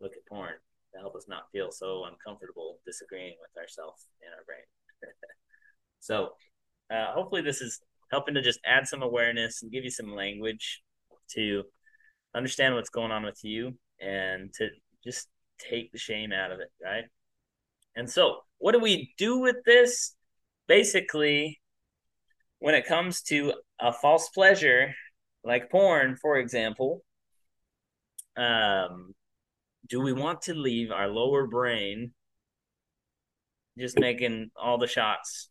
look 0.00 0.12
at 0.12 0.26
porn 0.26 0.54
to 0.92 1.00
help 1.00 1.16
us 1.16 1.26
not 1.28 1.50
feel 1.52 1.70
so 1.70 2.04
uncomfortable 2.04 2.78
disagreeing 2.86 3.34
with 3.40 3.60
ourselves 3.60 4.06
in 4.22 4.28
our 4.32 4.44
brain. 4.44 4.64
So 6.00 6.32
uh, 6.90 7.14
hopefully 7.14 7.40
this 7.40 7.62
is 7.62 7.80
helping 8.10 8.34
to 8.34 8.42
just 8.42 8.60
add 8.66 8.86
some 8.86 9.02
awareness 9.02 9.62
and 9.62 9.72
give 9.72 9.84
you 9.84 9.90
some 9.90 10.14
language 10.14 10.82
to 11.30 11.62
understand 12.34 12.74
what's 12.74 12.90
going 12.90 13.10
on 13.10 13.24
with 13.24 13.42
you 13.42 13.78
and 13.98 14.52
to 14.58 14.68
just 15.02 15.28
take 15.58 15.92
the 15.92 15.98
shame 15.98 16.30
out 16.30 16.52
of 16.52 16.60
it 16.60 16.70
right? 16.84 17.04
And 17.96 18.10
so 18.10 18.40
what 18.58 18.72
do 18.72 18.80
we 18.80 19.14
do 19.16 19.38
with 19.38 19.56
this? 19.64 20.14
Basically 20.68 21.58
when 22.64 22.74
it 22.74 22.86
comes 22.86 23.20
to 23.20 23.52
a 23.78 23.92
false 23.92 24.30
pleasure, 24.30 24.94
like 25.44 25.70
porn, 25.70 26.16
for 26.16 26.38
example, 26.38 27.02
um, 28.36 29.14
do 29.88 30.00
we 30.00 30.12
want 30.12 30.42
to 30.42 30.54
leave 30.54 30.90
our 30.90 31.08
lower 31.08 31.46
brain 31.46 32.12
just 33.78 33.98
making 33.98 34.50
all 34.56 34.78
the 34.78 34.86
shots, 34.86 35.50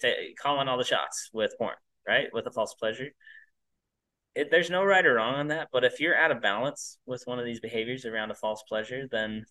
t- 0.00 0.34
calling 0.40 0.68
all 0.68 0.78
the 0.78 0.84
shots 0.84 1.30
with 1.32 1.54
porn, 1.58 1.74
right? 2.06 2.28
With 2.32 2.46
a 2.46 2.50
false 2.50 2.74
pleasure? 2.74 3.08
It, 4.34 4.50
there's 4.50 4.70
no 4.70 4.84
right 4.84 5.04
or 5.04 5.14
wrong 5.14 5.34
on 5.34 5.48
that, 5.48 5.68
but 5.72 5.84
if 5.84 6.00
you're 6.00 6.16
out 6.16 6.30
of 6.30 6.40
balance 6.40 6.98
with 7.06 7.22
one 7.26 7.38
of 7.38 7.44
these 7.44 7.60
behaviors 7.60 8.04
around 8.04 8.30
a 8.30 8.34
false 8.34 8.62
pleasure, 8.68 9.06
then 9.10 9.44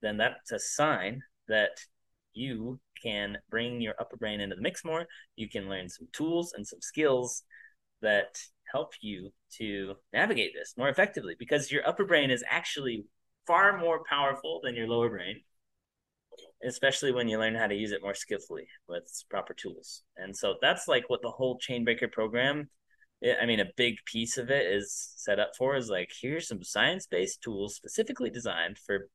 then 0.00 0.16
that's 0.16 0.50
a 0.50 0.58
sign 0.58 1.22
that 1.48 1.78
you 2.34 2.80
can 3.02 3.38
bring 3.50 3.80
your 3.80 3.94
upper 4.00 4.16
brain 4.16 4.40
into 4.40 4.56
the 4.56 4.62
mix 4.62 4.84
more. 4.84 5.06
You 5.36 5.48
can 5.48 5.68
learn 5.68 5.88
some 5.88 6.08
tools 6.12 6.54
and 6.56 6.66
some 6.66 6.80
skills 6.80 7.44
that 8.00 8.38
help 8.72 8.92
you 9.00 9.30
to 9.58 9.94
navigate 10.12 10.52
this 10.54 10.74
more 10.76 10.88
effectively 10.88 11.34
because 11.38 11.70
your 11.70 11.86
upper 11.86 12.04
brain 12.04 12.30
is 12.30 12.44
actually 12.48 13.04
far 13.46 13.78
more 13.78 14.02
powerful 14.08 14.60
than 14.62 14.74
your 14.74 14.88
lower 14.88 15.10
brain, 15.10 15.42
especially 16.64 17.12
when 17.12 17.28
you 17.28 17.38
learn 17.38 17.54
how 17.54 17.66
to 17.66 17.74
use 17.74 17.92
it 17.92 18.02
more 18.02 18.14
skillfully 18.14 18.66
with 18.88 19.04
proper 19.28 19.54
tools. 19.54 20.02
And 20.16 20.36
so 20.36 20.56
that's 20.60 20.88
like 20.88 21.08
what 21.08 21.22
the 21.22 21.30
whole 21.30 21.58
Chainbreaker 21.58 22.10
program. 22.10 22.68
Eh, 23.22 23.34
I 23.40 23.46
mean, 23.46 23.60
a 23.60 23.70
big 23.76 23.96
piece 24.04 24.38
of 24.38 24.50
it 24.50 24.66
is 24.66 25.12
set 25.16 25.38
up 25.38 25.52
for 25.56 25.76
is 25.76 25.88
like 25.88 26.10
here's 26.20 26.48
some 26.48 26.62
science-based 26.62 27.42
tools 27.42 27.74
specifically 27.74 28.30
designed 28.30 28.78
for 28.78 29.08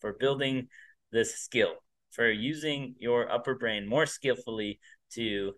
for 0.00 0.14
building 0.14 0.68
this 1.12 1.36
skill 1.36 1.74
for 2.12 2.30
using 2.30 2.94
your 2.98 3.30
upper 3.30 3.54
brain 3.54 3.88
more 3.88 4.06
skillfully 4.06 4.78
to 5.12 5.54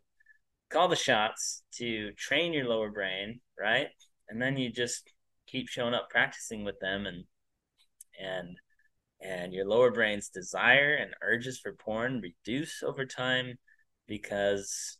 call 0.75 0.89
the 0.89 0.97
shots, 0.97 1.63
to 1.73 2.11
train 2.15 2.53
your 2.53 2.67
lower 2.69 2.91
brain, 2.91 3.41
right? 3.59 3.87
And 4.29 4.43
then 4.43 4.57
you 4.57 4.73
just 4.73 5.13
keep 5.47 5.69
showing 5.69 5.95
up 5.95 6.11
practicing 6.11 6.65
with 6.65 6.79
them 6.81 7.07
and 7.07 7.25
and 8.21 8.57
and 9.21 9.53
your 9.53 9.67
lower 9.67 9.91
brain's 9.91 10.29
desire 10.29 10.95
and 10.95 11.15
urges 11.23 11.61
for 11.61 11.73
porn 11.73 12.21
reduce 12.21 12.83
over 12.83 13.07
time 13.07 13.57
because 14.09 14.99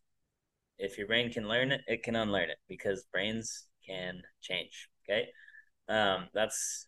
if 0.79 0.97
your 0.97 1.07
brain 1.09 1.33
can 1.33 1.49
learn 1.49 1.73
it, 1.73 1.83
it 1.89 2.03
can 2.03 2.17
unlearn 2.17 2.51
it 2.51 2.59
because 2.69 3.05
brains 3.13 3.67
can 3.87 4.23
change. 4.41 4.89
Okay. 5.05 5.29
Um, 5.89 6.29
that's 6.33 6.87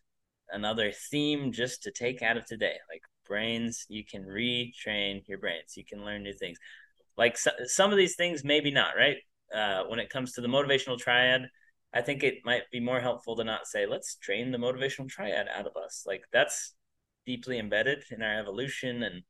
another 0.49 0.91
theme 1.11 1.51
just 1.51 1.83
to 1.83 1.91
take 1.91 2.21
out 2.21 2.37
of 2.37 2.45
today. 2.45 2.75
Like 2.89 3.01
brains 3.27 3.85
you 3.89 4.05
can 4.05 4.23
retrain 4.23 5.21
your 5.27 5.37
brains 5.37 5.75
you 5.75 5.83
can 5.83 6.03
learn 6.05 6.23
new 6.23 6.33
things 6.33 6.57
like 7.17 7.37
so, 7.37 7.51
some 7.65 7.91
of 7.91 7.97
these 7.97 8.15
things 8.15 8.43
maybe 8.43 8.71
not 8.71 8.95
right? 8.97 9.17
Uh, 9.53 9.83
when 9.87 9.99
it 9.99 10.09
comes 10.09 10.33
to 10.33 10.41
the 10.41 10.47
motivational 10.47 10.97
triad 10.97 11.43
i 11.93 12.01
think 12.01 12.21
it 12.21 12.35
might 12.43 12.63
be 12.69 12.81
more 12.81 12.99
helpful 12.99 13.33
to 13.33 13.45
not 13.45 13.65
say 13.65 13.85
let's 13.85 14.15
train 14.17 14.51
the 14.51 14.57
motivational 14.57 15.07
triad 15.07 15.47
out 15.47 15.65
of 15.65 15.77
us. 15.77 16.03
Like 16.05 16.23
that's 16.33 16.75
deeply 17.25 17.59
embedded 17.59 18.03
in 18.11 18.21
our 18.21 18.39
evolution 18.39 19.03
and 19.03 19.23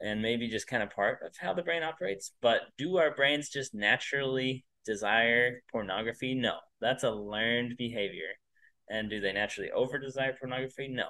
and 0.00 0.22
maybe 0.22 0.48
just 0.48 0.66
kind 0.68 0.82
of 0.82 0.90
part 0.90 1.20
of 1.24 1.32
how 1.38 1.52
the 1.54 1.62
brain 1.62 1.82
operates 1.82 2.32
but 2.40 2.60
do 2.76 2.98
our 2.98 3.14
brains 3.14 3.48
just 3.48 3.74
naturally 3.74 4.64
desire 4.88 5.62
pornography? 5.70 6.34
No. 6.34 6.56
That's 6.80 7.04
a 7.04 7.10
learned 7.10 7.76
behavior. 7.76 8.32
And 8.88 9.10
do 9.10 9.20
they 9.20 9.32
naturally 9.32 9.70
over 9.70 9.98
desire 9.98 10.34
pornography? 10.38 10.88
No. 10.88 11.08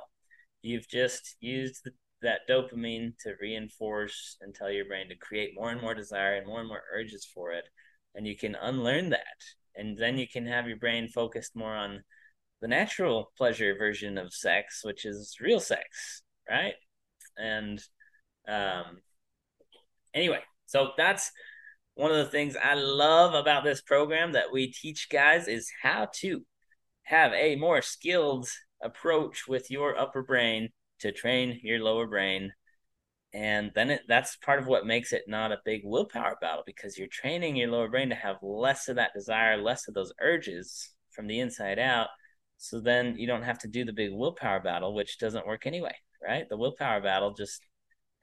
You've 0.62 0.88
just 0.88 1.36
used 1.40 1.84
the, 1.84 1.92
that 2.22 2.48
dopamine 2.48 3.12
to 3.20 3.34
reinforce 3.40 4.36
and 4.40 4.54
tell 4.54 4.70
your 4.70 4.86
brain 4.86 5.08
to 5.08 5.16
create 5.16 5.54
more 5.54 5.70
and 5.70 5.80
more 5.80 5.94
desire 5.94 6.36
and 6.36 6.46
more 6.46 6.60
and 6.60 6.68
more 6.68 6.82
urges 6.92 7.24
for 7.24 7.52
it. 7.52 7.64
And 8.14 8.26
you 8.26 8.36
can 8.36 8.56
unlearn 8.56 9.10
that. 9.10 9.22
And 9.76 9.96
then 9.96 10.18
you 10.18 10.26
can 10.26 10.46
have 10.46 10.66
your 10.66 10.78
brain 10.78 11.08
focused 11.08 11.54
more 11.54 11.74
on 11.74 12.02
the 12.60 12.68
natural 12.68 13.30
pleasure 13.36 13.76
version 13.78 14.18
of 14.18 14.34
sex, 14.34 14.80
which 14.82 15.04
is 15.04 15.36
real 15.40 15.60
sex, 15.60 16.22
right? 16.50 16.74
And 17.36 17.80
um, 18.48 18.98
anyway, 20.12 20.40
so 20.66 20.90
that's 20.96 21.30
one 21.94 22.10
of 22.10 22.16
the 22.16 22.26
things 22.26 22.56
I 22.56 22.74
love 22.74 23.34
about 23.34 23.62
this 23.62 23.80
program 23.80 24.32
that 24.32 24.52
we 24.52 24.72
teach 24.72 25.08
guys 25.10 25.46
is 25.46 25.70
how 25.82 26.08
to 26.16 26.44
have 27.04 27.32
a 27.32 27.56
more 27.56 27.82
skilled 27.82 28.48
approach 28.82 29.48
with 29.48 29.70
your 29.70 29.98
upper 29.98 30.22
brain 30.22 30.70
to 31.00 31.12
train 31.12 31.60
your 31.62 31.80
lower 31.80 32.06
brain. 32.06 32.52
And 33.34 33.72
then 33.74 33.90
it, 33.90 34.02
that's 34.08 34.36
part 34.36 34.58
of 34.58 34.66
what 34.66 34.86
makes 34.86 35.12
it 35.12 35.24
not 35.28 35.52
a 35.52 35.58
big 35.64 35.82
willpower 35.84 36.36
battle 36.40 36.62
because 36.64 36.96
you're 36.96 37.08
training 37.08 37.56
your 37.56 37.70
lower 37.70 37.88
brain 37.88 38.08
to 38.08 38.14
have 38.14 38.36
less 38.42 38.88
of 38.88 38.96
that 38.96 39.12
desire 39.14 39.56
less 39.58 39.86
of 39.86 39.94
those 39.94 40.12
urges 40.20 40.94
from 41.10 41.26
the 41.26 41.40
inside 41.40 41.78
out. 41.78 42.08
So 42.56 42.80
then 42.80 43.16
you 43.18 43.26
don't 43.26 43.42
have 43.42 43.58
to 43.60 43.68
do 43.68 43.84
the 43.84 43.92
big 43.92 44.10
willpower 44.12 44.60
battle 44.60 44.94
which 44.94 45.18
doesn't 45.18 45.46
work 45.46 45.66
anyway 45.66 45.94
right? 46.22 46.48
The 46.48 46.56
willpower 46.56 47.00
battle 47.00 47.32
just 47.32 47.60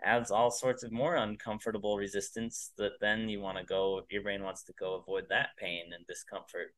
adds 0.03 0.31
all 0.31 0.51
sorts 0.51 0.83
of 0.83 0.91
more 0.91 1.15
uncomfortable 1.15 1.97
resistance 1.97 2.71
that 2.77 2.91
then 2.99 3.29
you 3.29 3.39
want 3.39 3.57
to 3.57 3.63
go 3.63 4.01
your 4.09 4.21
brain 4.21 4.43
wants 4.43 4.63
to 4.63 4.73
go 4.77 4.95
avoid 4.95 5.25
that 5.29 5.49
pain 5.57 5.85
and 5.95 6.05
discomfort 6.05 6.73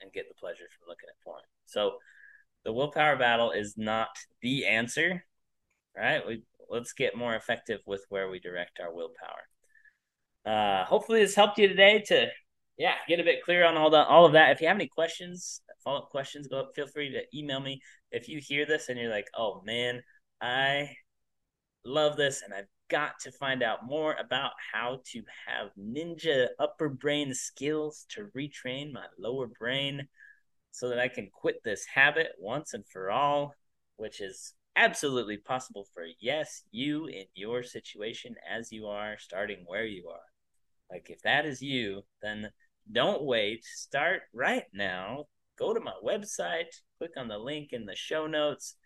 and 0.00 0.12
get 0.12 0.28
the 0.28 0.34
pleasure 0.34 0.68
from 0.78 0.88
looking 0.88 1.08
at 1.08 1.24
porn. 1.24 1.42
So 1.66 1.96
the 2.64 2.72
willpower 2.72 3.16
battle 3.16 3.50
is 3.50 3.74
not 3.76 4.08
the 4.42 4.66
answer 4.66 5.24
right? 5.98 6.26
We 6.26 6.42
let's 6.70 6.92
get 6.92 7.16
more 7.16 7.34
effective 7.34 7.80
with 7.86 8.04
where 8.08 8.28
we 8.28 8.40
direct 8.40 8.80
our 8.80 8.94
willpower. 8.94 9.42
Uh 10.46 10.84
hopefully 10.84 11.20
this 11.20 11.34
helped 11.34 11.58
you 11.58 11.68
today 11.68 12.02
to 12.08 12.28
yeah 12.78 12.94
get 13.08 13.20
a 13.20 13.24
bit 13.24 13.42
clear 13.44 13.64
on 13.64 13.76
all 13.76 13.90
the 13.90 14.04
all 14.04 14.26
of 14.26 14.32
that. 14.32 14.50
If 14.50 14.60
you 14.60 14.68
have 14.68 14.76
any 14.76 14.88
questions 14.88 15.62
follow-up 15.84 16.10
questions 16.10 16.48
go 16.48 16.60
up 16.60 16.70
feel 16.74 16.86
free 16.86 17.10
to 17.12 17.38
email 17.38 17.60
me. 17.60 17.80
If 18.10 18.28
you 18.28 18.40
hear 18.42 18.66
this 18.66 18.88
and 18.88 18.98
you're 18.98 19.10
like 19.10 19.28
oh 19.36 19.62
man 19.64 20.02
i 20.40 20.88
love 21.84 22.16
this 22.16 22.42
and 22.42 22.54
I've 22.54 22.68
got 22.88 23.18
to 23.20 23.32
find 23.32 23.62
out 23.62 23.86
more 23.86 24.14
about 24.18 24.52
how 24.72 25.00
to 25.12 25.22
have 25.46 25.70
ninja 25.78 26.48
upper 26.58 26.88
brain 26.88 27.34
skills 27.34 28.06
to 28.10 28.28
retrain 28.36 28.92
my 28.92 29.04
lower 29.18 29.46
brain 29.46 30.08
so 30.70 30.88
that 30.88 30.98
I 30.98 31.08
can 31.08 31.28
quit 31.32 31.62
this 31.64 31.84
habit 31.92 32.28
once 32.38 32.74
and 32.74 32.84
for 32.86 33.10
all, 33.10 33.54
which 33.96 34.20
is 34.20 34.54
absolutely 34.78 35.36
possible 35.36 35.86
for 35.92 36.04
yes, 36.20 36.62
you 36.70 37.06
in 37.06 37.24
your 37.34 37.62
situation 37.62 38.34
as 38.48 38.72
you 38.72 38.86
are, 38.86 39.18
starting 39.18 39.64
where 39.66 39.86
you 39.86 40.08
are. 40.08 40.20
Like 40.90 41.10
if 41.10 41.22
that 41.22 41.44
is 41.44 41.60
you, 41.60 42.02
then 42.22 42.50
don't 42.90 43.24
wait. 43.24 43.64
Start 43.64 44.22
right 44.32 44.64
now. 44.72 45.24
Go 45.58 45.74
to 45.74 45.80
my 45.80 45.94
website, 46.04 46.72
click 46.98 47.10
on 47.16 47.28
the 47.28 47.38
link 47.38 47.72
in 47.72 47.84
the 47.84 47.96
show 47.96 48.26
notes 48.26 48.76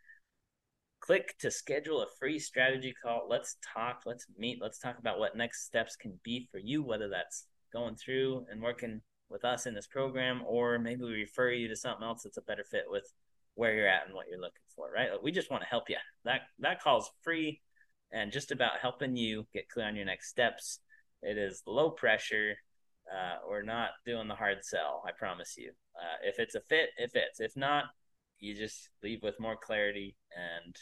click 1.02 1.36
to 1.40 1.50
schedule 1.50 2.00
a 2.00 2.06
free 2.18 2.38
strategy 2.38 2.94
call. 3.02 3.26
Let's 3.28 3.56
talk, 3.74 4.02
let's 4.06 4.26
meet, 4.38 4.58
let's 4.62 4.78
talk 4.78 4.98
about 4.98 5.18
what 5.18 5.36
next 5.36 5.66
steps 5.66 5.96
can 5.96 6.18
be 6.22 6.48
for 6.50 6.58
you, 6.58 6.82
whether 6.82 7.08
that's 7.08 7.46
going 7.72 7.96
through 7.96 8.46
and 8.50 8.62
working 8.62 9.00
with 9.28 9.44
us 9.44 9.66
in 9.66 9.74
this 9.74 9.86
program, 9.86 10.42
or 10.46 10.78
maybe 10.78 11.02
we 11.02 11.12
refer 11.12 11.50
you 11.50 11.68
to 11.68 11.76
something 11.76 12.06
else 12.06 12.22
that's 12.22 12.36
a 12.36 12.42
better 12.42 12.64
fit 12.64 12.84
with 12.86 13.12
where 13.54 13.74
you're 13.74 13.88
at 13.88 14.06
and 14.06 14.14
what 14.14 14.26
you're 14.28 14.40
looking 14.40 14.62
for, 14.74 14.90
right? 14.90 15.10
We 15.22 15.32
just 15.32 15.50
want 15.50 15.62
to 15.62 15.68
help 15.68 15.88
you. 15.88 15.96
That 16.24 16.42
that 16.60 16.82
call's 16.82 17.10
free 17.22 17.60
and 18.12 18.32
just 18.32 18.50
about 18.50 18.80
helping 18.80 19.16
you 19.16 19.46
get 19.52 19.68
clear 19.68 19.86
on 19.86 19.96
your 19.96 20.04
next 20.04 20.28
steps. 20.28 20.78
It 21.22 21.38
is 21.38 21.62
low 21.66 21.90
pressure. 21.90 22.54
Uh, 23.10 23.36
we're 23.48 23.62
not 23.62 23.90
doing 24.06 24.28
the 24.28 24.34
hard 24.34 24.58
sell, 24.62 25.02
I 25.06 25.10
promise 25.12 25.54
you. 25.56 25.72
Uh, 25.96 26.28
if 26.28 26.38
it's 26.38 26.54
a 26.54 26.60
fit, 26.60 26.90
it 26.96 27.10
fits. 27.12 27.40
If 27.40 27.56
not, 27.56 27.84
you 28.38 28.54
just 28.54 28.88
leave 29.02 29.22
with 29.22 29.40
more 29.40 29.56
clarity 29.56 30.16
and 30.36 30.76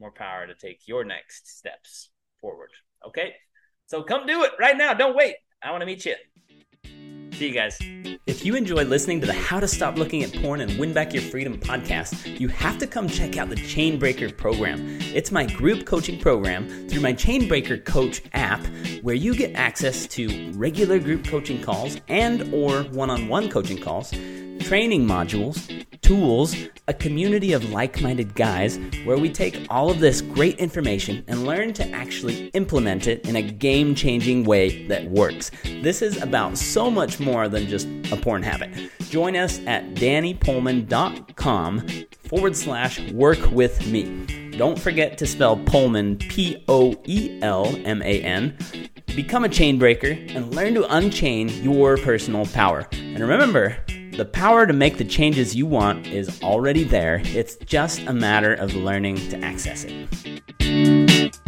more 0.00 0.10
power 0.10 0.46
to 0.46 0.54
take 0.54 0.86
your 0.86 1.04
next 1.04 1.58
steps 1.58 2.10
forward. 2.40 2.70
Okay? 3.06 3.34
So 3.86 4.02
come 4.02 4.26
do 4.26 4.44
it 4.44 4.52
right 4.58 4.76
now. 4.76 4.94
Don't 4.94 5.16
wait. 5.16 5.36
I 5.62 5.70
want 5.70 5.82
to 5.82 5.86
meet 5.86 6.04
you. 6.04 6.14
See 7.38 7.46
you 7.46 7.54
guys. 7.54 7.78
If 8.26 8.44
you 8.44 8.56
enjoy 8.56 8.82
listening 8.82 9.20
to 9.20 9.26
the 9.28 9.32
How 9.32 9.60
to 9.60 9.68
Stop 9.68 9.96
Looking 9.96 10.24
at 10.24 10.32
Porn 10.42 10.60
and 10.60 10.76
Win 10.76 10.92
Back 10.92 11.14
Your 11.14 11.22
Freedom 11.22 11.56
podcast, 11.56 12.40
you 12.40 12.48
have 12.48 12.78
to 12.78 12.86
come 12.88 13.08
check 13.08 13.36
out 13.36 13.48
the 13.48 13.54
Chainbreaker 13.54 14.36
program. 14.36 14.98
It's 15.14 15.30
my 15.30 15.46
group 15.46 15.86
coaching 15.86 16.18
program 16.18 16.88
through 16.88 17.00
my 17.00 17.12
Chainbreaker 17.12 17.84
Coach 17.84 18.22
app 18.32 18.66
where 19.02 19.14
you 19.14 19.36
get 19.36 19.54
access 19.54 20.08
to 20.08 20.50
regular 20.54 20.98
group 20.98 21.28
coaching 21.28 21.62
calls 21.62 22.00
and 22.08 22.52
or 22.52 22.82
one-on-one 22.82 23.50
coaching 23.50 23.78
calls, 23.78 24.10
training 24.10 25.06
modules, 25.06 25.86
tools, 26.08 26.56
a 26.86 26.94
community 26.94 27.52
of 27.52 27.68
like 27.70 28.00
minded 28.00 28.34
guys 28.34 28.78
where 29.04 29.18
we 29.18 29.28
take 29.28 29.66
all 29.68 29.90
of 29.90 30.00
this 30.00 30.22
great 30.22 30.56
information 30.56 31.22
and 31.28 31.44
learn 31.44 31.70
to 31.74 31.86
actually 31.90 32.46
implement 32.54 33.06
it 33.06 33.28
in 33.28 33.36
a 33.36 33.42
game 33.42 33.94
changing 33.94 34.42
way 34.42 34.86
that 34.86 35.04
works. 35.10 35.50
This 35.82 36.00
is 36.00 36.16
about 36.22 36.56
so 36.56 36.90
much 36.90 37.20
more 37.20 37.46
than 37.46 37.66
just 37.66 37.86
a 38.10 38.16
porn 38.16 38.42
habit. 38.42 38.70
Join 39.10 39.36
us 39.36 39.58
at 39.66 39.84
dannypoelman.com 39.96 41.86
forward 42.10 42.56
slash 42.56 43.00
work 43.12 43.50
with 43.50 43.86
me. 43.86 44.50
Don't 44.56 44.78
forget 44.78 45.18
to 45.18 45.26
spell 45.26 45.58
Poelman, 45.58 46.18
P 46.30 46.64
O 46.68 46.96
E 47.04 47.38
L 47.42 47.66
M 47.84 48.00
A 48.00 48.22
N. 48.22 48.56
Become 49.14 49.44
a 49.44 49.48
chain 49.50 49.78
breaker 49.78 50.12
and 50.30 50.54
learn 50.54 50.72
to 50.72 50.90
unchain 50.90 51.50
your 51.62 51.98
personal 51.98 52.46
power. 52.46 52.88
And 52.92 53.20
remember, 53.20 53.76
the 54.18 54.24
power 54.24 54.66
to 54.66 54.72
make 54.72 54.98
the 54.98 55.04
changes 55.04 55.54
you 55.54 55.64
want 55.64 56.08
is 56.08 56.42
already 56.42 56.82
there. 56.82 57.22
It's 57.26 57.54
just 57.64 58.00
a 58.00 58.12
matter 58.12 58.52
of 58.52 58.74
learning 58.74 59.14
to 59.28 59.38
access 59.44 59.86
it. 59.86 61.38